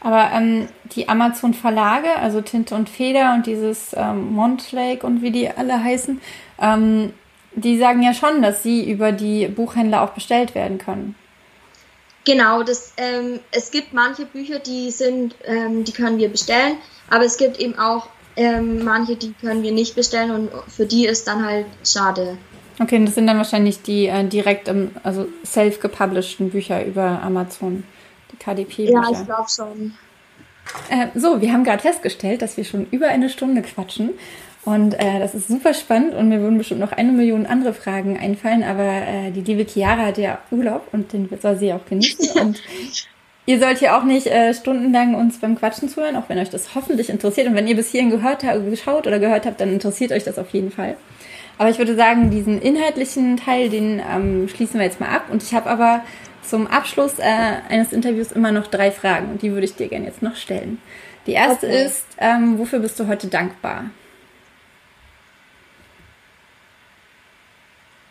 [0.00, 5.50] Aber ähm, die Amazon-Verlage, also Tinte und Feder und dieses ähm, Montlake und wie die
[5.50, 6.20] alle heißen,
[6.60, 7.12] ähm,
[7.52, 11.16] die sagen ja schon, dass sie über die Buchhändler auch bestellt werden können.
[12.24, 16.76] Genau, das, ähm, es gibt manche Bücher, die sind, ähm, die können wir bestellen,
[17.10, 18.08] aber es gibt eben auch
[18.38, 22.38] ähm, manche, die können wir nicht bestellen und für die ist dann halt schade.
[22.80, 27.82] Okay, und das sind dann wahrscheinlich die äh, direkt im, also self-gepublishten Bücher über Amazon,
[28.32, 28.92] die KDP-Bücher.
[28.92, 29.94] Ja, ich glaube schon.
[30.88, 34.10] Äh, so, wir haben gerade festgestellt, dass wir schon über eine Stunde quatschen.
[34.64, 38.18] Und äh, das ist super spannend und mir würden bestimmt noch eine Million andere Fragen
[38.18, 42.40] einfallen, aber äh, die liebe Chiara hat ja Urlaub und den soll sie auch genießen.
[42.40, 42.62] Und
[43.48, 46.74] ihr sollt hier auch nicht äh, stundenlang uns beim Quatschen zuhören, auch wenn euch das
[46.74, 47.46] hoffentlich interessiert.
[47.46, 50.38] Und wenn ihr bis hierhin gehört habt, geschaut oder gehört habt, dann interessiert euch das
[50.38, 50.98] auf jeden Fall.
[51.56, 55.24] Aber ich würde sagen, diesen inhaltlichen Teil, den ähm, schließen wir jetzt mal ab.
[55.32, 56.04] Und ich habe aber
[56.42, 57.22] zum Abschluss äh,
[57.70, 60.78] eines Interviews immer noch drei Fragen und die würde ich dir gerne jetzt noch stellen.
[61.26, 61.86] Die erste okay.
[61.86, 63.86] ist, ähm, wofür bist du heute dankbar?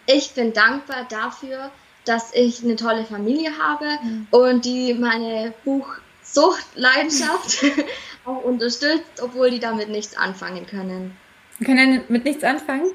[0.08, 1.70] ich bin dankbar dafür,
[2.08, 4.28] dass ich eine tolle Familie habe mhm.
[4.32, 7.66] und die meine Buchsuchtleidenschaft
[8.26, 11.16] auch unterstützt, obwohl die damit nichts anfangen können.
[11.64, 12.92] Können mit nichts anfangen?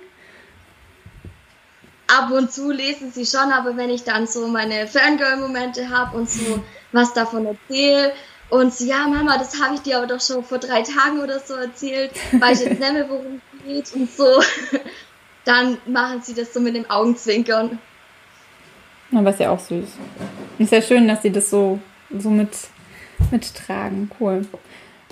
[2.07, 6.31] Ab und zu lesen sie schon, aber wenn ich dann so meine Fangirl-Momente habe und
[6.31, 8.13] so was davon erzähle
[8.51, 11.41] und so, ja, Mama, das habe ich dir aber doch schon vor drei Tagen oder
[11.41, 14.27] so erzählt, weil ich jetzt nicht mehr, worum es geht und so
[15.45, 17.79] dann machen sie das so mit dem Augenzwinkern.
[19.15, 19.89] Aber ist ja auch süß.
[20.59, 21.79] Ist ja schön, dass sie das so,
[22.17, 22.51] so mit,
[23.31, 24.11] mittragen.
[24.19, 24.47] Cool.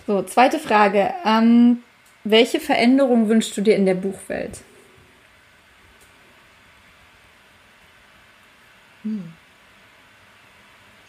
[0.07, 1.13] So, zweite Frage.
[1.25, 1.83] Ähm,
[2.25, 4.61] welche Veränderung wünschst du dir in der Buchwelt?
[9.03, 9.33] Hm.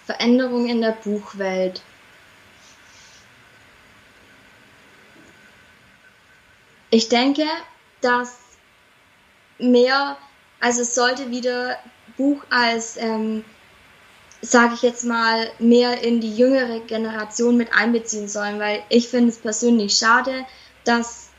[0.05, 1.81] Veränderung in der Buchwelt.
[6.89, 7.45] Ich denke,
[8.01, 8.37] dass
[9.57, 10.17] mehr,
[10.59, 11.77] also es sollte wieder
[12.21, 13.43] Buch als, ähm,
[14.41, 19.29] sage ich jetzt mal, mehr in die jüngere Generation mit einbeziehen sollen, weil ich finde
[19.29, 20.45] es persönlich schade,
[20.83, 21.29] dass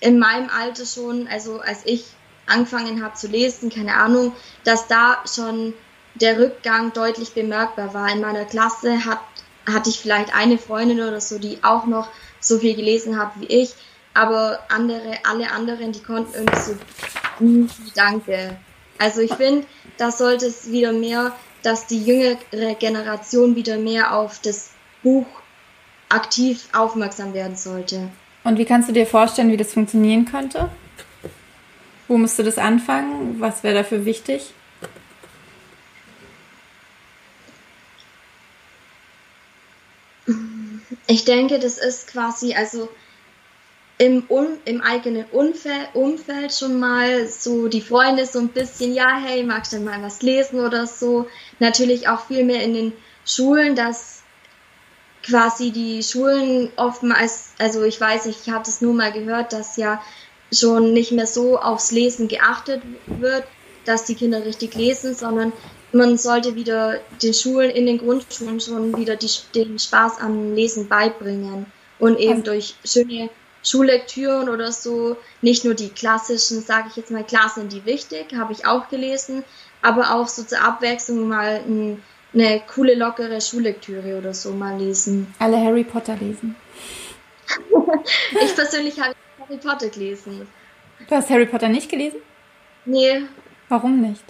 [0.00, 2.04] in meinem Alter schon, also als ich
[2.46, 4.32] angefangen habe zu lesen, keine Ahnung,
[4.64, 5.74] dass da schon
[6.14, 8.10] der Rückgang deutlich bemerkbar war.
[8.10, 9.20] In meiner Klasse hat,
[9.70, 12.08] hatte ich vielleicht eine Freundin oder so, die auch noch
[12.40, 13.74] so viel gelesen hat wie ich,
[14.14, 16.76] aber andere, alle anderen, die konnten irgendwie so
[17.94, 18.56] Danke.
[18.98, 24.40] Also ich finde, da sollte es wieder mehr, dass die jüngere Generation wieder mehr auf
[24.40, 24.70] das
[25.02, 25.26] Buch
[26.08, 28.08] aktiv aufmerksam werden sollte.
[28.44, 30.70] Und wie kannst du dir vorstellen, wie das funktionieren könnte?
[32.06, 33.40] Wo musst du das anfangen?
[33.40, 34.54] Was wäre dafür wichtig?
[41.06, 42.88] Ich denke, das ist quasi, also
[43.98, 44.24] im,
[44.64, 49.72] im eigenen Umfeld, Umfeld schon mal so die Freunde so ein bisschen, ja, hey, magst
[49.72, 51.26] du mal was lesen oder so.
[51.58, 52.92] Natürlich auch viel mehr in den
[53.24, 54.22] Schulen, dass
[55.24, 59.76] quasi die Schulen oftmals, also ich weiß nicht, ich habe das nur mal gehört, dass
[59.76, 60.00] ja
[60.52, 63.44] schon nicht mehr so aufs Lesen geachtet wird,
[63.84, 65.52] dass die Kinder richtig lesen, sondern
[65.92, 70.88] man sollte wieder den Schulen in den Grundschulen schon wieder die, den Spaß am Lesen
[70.88, 71.66] beibringen
[71.98, 73.28] und eben durch schöne
[73.62, 78.34] Schullektüren oder so, nicht nur die klassischen, sage ich jetzt mal, klar sind die wichtig,
[78.36, 79.44] habe ich auch gelesen,
[79.82, 82.02] aber auch so zur Abwechslung mal ein,
[82.32, 85.34] eine coole, lockere Schullektüre oder so mal lesen.
[85.38, 86.56] Alle Harry Potter lesen.
[88.42, 90.46] ich persönlich habe Harry Potter gelesen.
[91.08, 92.18] Du hast Harry Potter nicht gelesen?
[92.84, 93.22] Nee.
[93.68, 94.24] Warum nicht?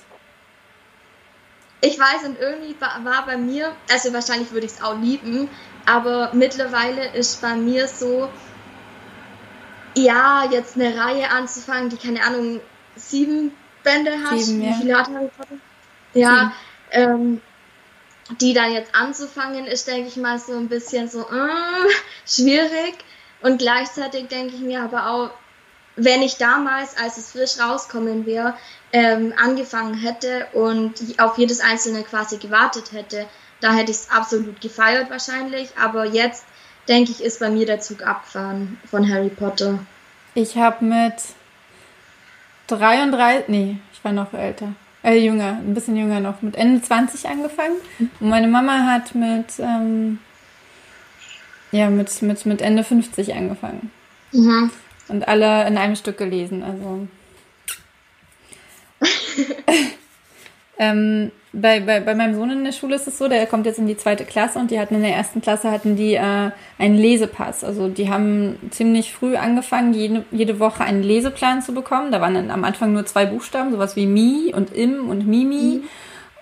[1.81, 5.49] Ich weiß, und irgendwie war, war bei mir, also wahrscheinlich würde ich es auch lieben,
[5.87, 8.29] aber mittlerweile ist bei mir so,
[10.05, 12.61] ja, jetzt eine Reihe anzufangen, die keine Ahnung,
[12.97, 14.39] sieben Bände hat.
[14.39, 14.71] Sieben, ja.
[14.71, 15.57] Wie viele hat Harry Potter?
[16.15, 16.53] Ja,
[16.91, 17.41] ähm,
[18.41, 21.91] die dann jetzt anzufangen, ist, denke ich mal, so ein bisschen so äh,
[22.27, 22.95] schwierig.
[23.41, 25.31] Und gleichzeitig denke ich mir aber auch,
[25.97, 28.55] wenn ich damals, als es frisch rauskommen wäre,
[28.93, 33.27] ähm, angefangen hätte und auf jedes einzelne quasi gewartet hätte,
[33.61, 35.71] da hätte ich es absolut gefeiert wahrscheinlich.
[35.81, 36.45] Aber jetzt,
[36.89, 39.78] denke ich, ist bei mir der Zug abgefahren von Harry Potter.
[40.34, 41.14] Ich habe mit
[42.68, 44.72] 33, nee, ich war noch älter,
[45.03, 47.76] äh, jünger, ein bisschen jünger noch, mit Ende 20 angefangen.
[47.99, 50.18] Und meine Mama hat mit, ähm,
[51.72, 53.91] ja, mit, mit, mit Ende 50 angefangen.
[54.32, 54.70] Mhm.
[55.09, 57.09] Und alle in einem Stück gelesen, also.
[60.78, 63.79] ähm, bei, bei, bei meinem Sohn in der Schule ist es so, der kommt jetzt
[63.79, 66.97] in die zweite Klasse und die hatten in der ersten Klasse hatten die äh, einen
[66.97, 67.65] Lesepass.
[67.65, 72.13] Also die haben ziemlich früh angefangen, jede, jede Woche einen Leseplan zu bekommen.
[72.13, 75.81] Da waren dann am Anfang nur zwei Buchstaben, sowas wie Mi und Im und Mimi.
[75.83, 75.89] Mhm.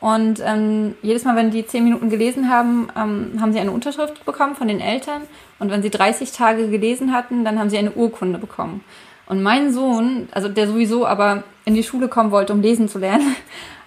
[0.01, 4.25] Und ähm, jedes Mal, wenn die zehn Minuten gelesen haben, ähm, haben sie eine Unterschrift
[4.25, 5.23] bekommen von den Eltern.
[5.59, 8.85] Und wenn sie 30 Tage gelesen hatten, dann haben sie eine Urkunde bekommen.
[9.27, 12.99] Und mein Sohn, also der sowieso aber in die Schule kommen wollte, um lesen zu
[12.99, 13.35] lernen,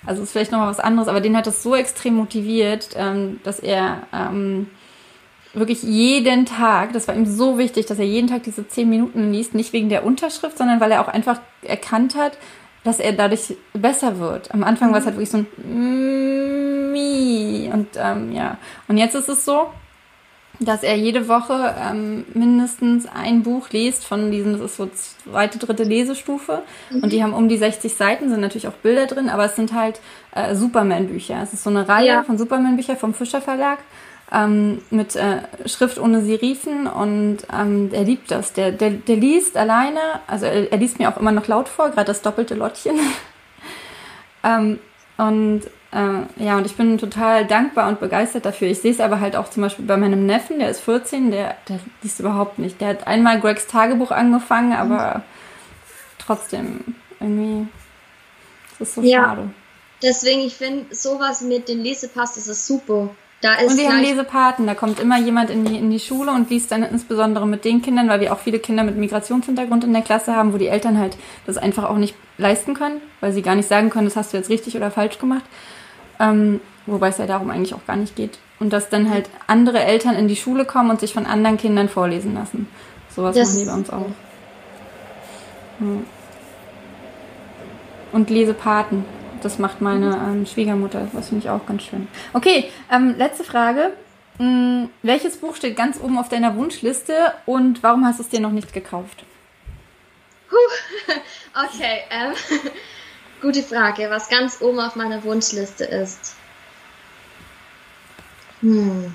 [0.05, 3.59] also ist vielleicht nochmal was anderes, aber den hat das so extrem motiviert, ähm, dass
[3.59, 4.67] er ähm,
[5.53, 9.31] wirklich jeden Tag, das war ihm so wichtig, dass er jeden Tag diese zehn Minuten
[9.31, 12.37] liest, nicht wegen der Unterschrift, sondern weil er auch einfach erkannt hat,
[12.83, 14.53] dass er dadurch besser wird.
[14.53, 18.57] Am Anfang war es halt wirklich so ein Mi und ähm, ja.
[18.87, 19.69] Und jetzt ist es so,
[20.59, 24.89] dass er jede Woche ähm, mindestens ein Buch liest von diesen, das ist so
[25.23, 26.63] zweite, dritte Lesestufe.
[26.89, 27.03] Mhm.
[27.03, 29.73] Und die haben um die 60 Seiten, sind natürlich auch Bilder drin, aber es sind
[29.73, 30.01] halt
[30.35, 31.41] äh, Superman-Bücher.
[31.41, 32.23] Es ist so eine Reihe ja.
[32.23, 33.79] von Superman-Büchern vom Fischer Verlag.
[34.31, 38.53] Ähm, mit äh, Schrift ohne Serifen und ähm, er liebt das.
[38.53, 41.89] Der, der, der liest alleine, also er, er liest mir auch immer noch laut vor,
[41.89, 42.99] gerade das doppelte Lottchen.
[44.43, 44.77] ähm,
[45.17, 45.61] und
[45.91, 48.67] äh, ja, und ich bin total dankbar und begeistert dafür.
[48.67, 51.55] Ich sehe es aber halt auch zum Beispiel bei meinem Neffen, der ist 14, der,
[51.67, 52.79] der liest überhaupt nicht.
[52.79, 55.21] Der hat einmal Gregs Tagebuch angefangen, aber mhm.
[56.19, 57.67] trotzdem irgendwie,
[58.77, 59.23] das ist so ja.
[59.23, 59.49] schade.
[60.01, 63.09] Deswegen, ich finde sowas mit den Lesepass, das ist super.
[63.41, 66.31] Da ist und wir haben Lesepaten, da kommt immer jemand in die, in die Schule
[66.31, 69.93] und liest dann insbesondere mit den Kindern, weil wir auch viele Kinder mit Migrationshintergrund in
[69.93, 73.41] der Klasse haben, wo die Eltern halt das einfach auch nicht leisten können, weil sie
[73.41, 75.43] gar nicht sagen können, das hast du jetzt richtig oder falsch gemacht.
[76.19, 78.39] Ähm, wobei es ja darum eigentlich auch gar nicht geht.
[78.59, 81.87] Und dass dann halt andere Eltern in die Schule kommen und sich von anderen Kindern
[81.87, 82.67] vorlesen lassen.
[83.09, 84.05] Sowas das machen die bei uns auch.
[85.79, 85.87] Ja.
[88.11, 89.05] Und Lesepaten.
[89.41, 91.07] Das macht meine ähm, Schwiegermutter.
[91.13, 92.07] Das finde ich auch ganz schön.
[92.33, 93.93] Okay, ähm, letzte Frage.
[94.37, 98.39] Hm, welches Buch steht ganz oben auf deiner Wunschliste und warum hast du es dir
[98.39, 99.23] noch nicht gekauft?
[101.53, 102.33] okay, ähm,
[103.41, 106.35] Gute Frage, was ganz oben auf meiner Wunschliste ist.
[108.61, 109.13] Hm.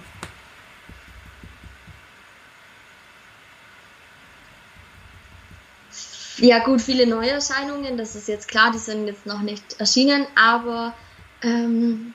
[6.38, 10.94] Ja gut, viele Neuerscheinungen, das ist jetzt klar, die sind jetzt noch nicht erschienen, aber
[11.42, 12.14] ähm,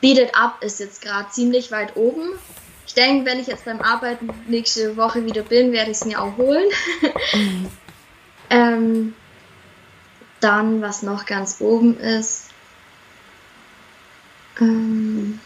[0.00, 2.30] Beat It Up ist jetzt gerade ziemlich weit oben.
[2.86, 6.20] Ich denke, wenn ich jetzt beim Arbeiten nächste Woche wieder bin, werde ich es mir
[6.20, 6.66] auch holen.
[7.32, 7.68] Mhm.
[8.50, 9.14] ähm,
[10.44, 12.50] dann, was noch ganz oben ist,
[14.60, 15.40] ähm,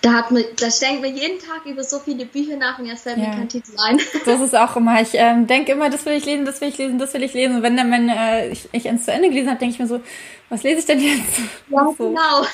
[0.00, 3.04] da hat man, da denken wir jeden Tag über so viele Bücher nach und jetzt
[3.04, 3.28] fällt ja.
[3.28, 4.00] mir kein Titel ein.
[4.24, 6.78] Das ist auch immer, ich ähm, denke immer, das will ich lesen, das will ich
[6.78, 7.56] lesen, das will ich lesen.
[7.56, 9.86] Und wenn dann mein, äh, ich, ich eins zu Ende gelesen habe, denke ich mir
[9.86, 10.00] so,
[10.48, 11.38] was lese ich denn jetzt?
[11.68, 12.08] Ja, so.
[12.08, 12.46] genau.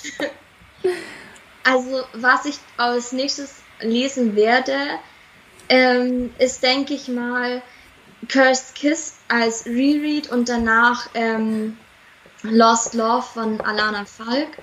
[1.64, 4.76] Also, was ich als nächstes lesen werde,
[5.70, 7.62] ähm, ist, denke ich mal,
[8.26, 11.78] Cursed Kiss als Reread und danach ähm,
[12.42, 14.58] Lost Love von Alana Falk.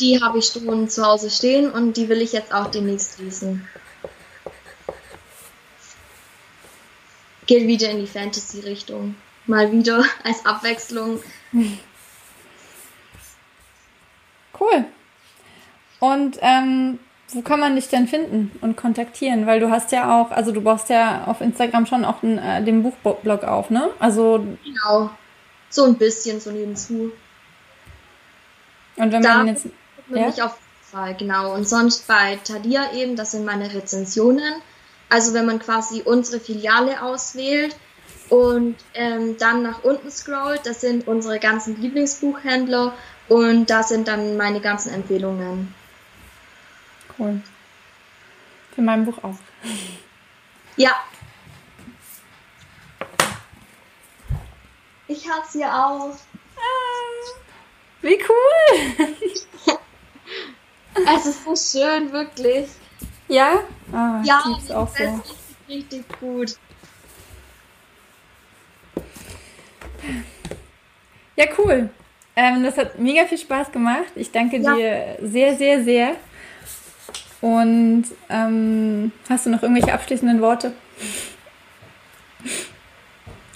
[0.00, 3.66] Die habe ich schon zu Hause stehen und die will ich jetzt auch demnächst lesen.
[7.46, 9.14] geht wieder in die Fantasy-Richtung.
[9.46, 11.22] Mal wieder als Abwechslung.
[14.58, 14.84] Cool.
[16.00, 16.98] Und ähm,
[17.36, 19.46] wo kann man dich denn finden und kontaktieren?
[19.46, 22.64] Weil du hast ja auch, also du baust ja auf Instagram schon auch den, äh,
[22.64, 23.90] den Buchblog auf, ne?
[23.98, 25.10] Also genau,
[25.70, 27.12] so ein bisschen so nebenzu.
[28.96, 29.66] Und wenn da man jetzt
[30.08, 30.26] ja?
[30.26, 30.56] mich auf
[30.90, 31.54] Fall, genau.
[31.54, 34.62] Und sonst bei Tadia eben, das sind meine Rezensionen.
[35.08, 37.76] Also wenn man quasi unsere Filiale auswählt
[38.28, 42.94] und ähm, dann nach unten scrollt, das sind unsere ganzen Lieblingsbuchhändler
[43.28, 45.74] und da sind dann meine ganzen Empfehlungen.
[47.18, 47.40] Cool.
[48.74, 49.36] Für mein Buch auch.
[50.76, 50.92] Ja.
[55.08, 56.14] Ich hab's hier auch.
[56.56, 57.40] Ah,
[58.02, 59.78] wie cool!
[61.16, 62.68] es ist so schön, wirklich.
[63.28, 63.60] Ja?
[63.92, 65.22] Ah, ja, das auch so.
[65.68, 66.58] richtig gut.
[71.36, 71.90] Ja, cool.
[72.34, 74.12] Ähm, das hat mega viel Spaß gemacht.
[74.14, 74.74] Ich danke ja.
[74.74, 76.16] dir sehr, sehr, sehr.
[77.46, 80.72] Und ähm, hast du noch irgendwelche abschließenden Worte?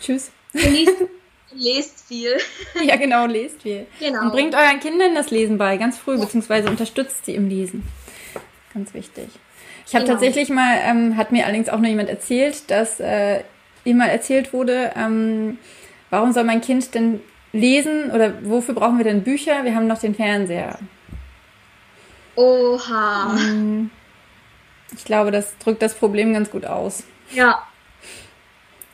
[0.00, 0.30] Tschüss.
[0.52, 0.94] Genießt,
[1.56, 2.36] lest viel.
[2.84, 3.88] ja, genau, lest viel.
[3.98, 4.22] Genau.
[4.22, 7.82] Und bringt euren Kindern das Lesen bei, ganz früh, beziehungsweise unterstützt sie im Lesen.
[8.72, 9.26] Ganz wichtig.
[9.88, 10.14] Ich habe genau.
[10.14, 13.42] tatsächlich mal, ähm, hat mir allerdings auch noch jemand erzählt, dass äh,
[13.82, 15.58] ihm mal erzählt wurde, ähm,
[16.10, 17.18] warum soll mein Kind denn
[17.52, 19.64] lesen oder wofür brauchen wir denn Bücher?
[19.64, 20.78] Wir haben noch den Fernseher.
[22.40, 23.34] Oha.
[23.34, 23.90] Mm.
[24.96, 27.04] Ich glaube, das drückt das Problem ganz gut aus.
[27.32, 27.62] Ja.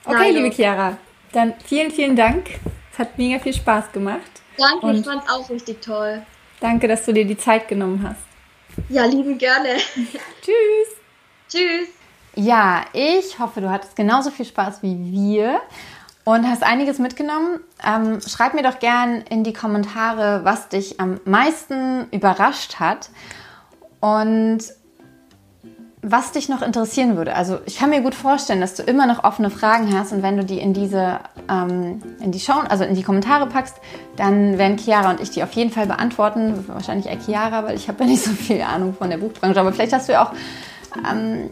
[0.04, 0.40] Okay, Leider.
[0.40, 0.98] liebe Chiara,
[1.32, 2.50] dann vielen, vielen Dank.
[2.92, 4.20] Es hat mega viel Spaß gemacht.
[4.58, 6.22] Danke, Und ich fand es auch richtig toll.
[6.60, 8.22] Danke, dass du dir die Zeit genommen hast.
[8.88, 9.76] Ja, lieben gerne.
[10.42, 10.96] Tschüss.
[11.48, 11.88] Tschüss.
[12.34, 15.60] Ja, ich hoffe, du hattest genauso viel Spaß wie wir
[16.24, 17.60] und hast einiges mitgenommen.
[17.86, 23.10] Ähm, schreib mir doch gern in die Kommentare, was dich am meisten überrascht hat
[24.06, 24.60] und
[26.00, 27.34] was dich noch interessieren würde.
[27.34, 30.36] Also ich kann mir gut vorstellen, dass du immer noch offene Fragen hast und wenn
[30.36, 31.18] du die in diese
[31.50, 33.74] ähm, in die Show, also in die Kommentare packst,
[34.16, 36.64] dann werden Chiara und ich die auf jeden Fall beantworten.
[36.68, 39.58] Wahrscheinlich eher Chiara, weil ich habe ja nicht so viel Ahnung von der Buchbranche.
[39.58, 40.32] Aber vielleicht hast du ja auch
[41.10, 41.50] ähm,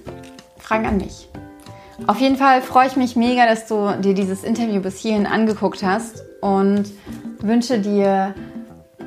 [0.58, 1.28] Fragen an mich.
[2.06, 5.82] Auf jeden Fall freue ich mich mega, dass du dir dieses Interview bis hierhin angeguckt
[5.82, 6.84] hast und
[7.40, 8.34] wünsche dir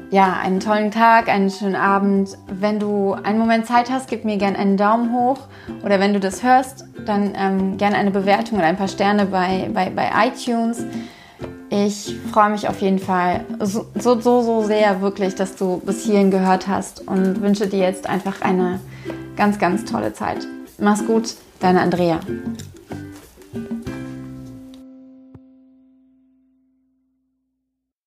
[0.10, 2.38] ja, einen tollen Tag, einen schönen Abend.
[2.48, 5.40] Wenn du einen Moment Zeit hast, gib mir gerne einen Daumen hoch.
[5.84, 9.70] Oder wenn du das hörst, dann ähm, gerne eine Bewertung oder ein paar Sterne bei,
[9.74, 10.86] bei, bei iTunes.
[11.70, 16.06] Ich freue mich auf jeden Fall so, so, so, so sehr wirklich, dass du bis
[16.06, 18.80] hierhin gehört hast und wünsche dir jetzt einfach eine
[19.36, 20.48] ganz, ganz tolle Zeit.
[20.80, 22.20] Mach's gut, deine Andrea.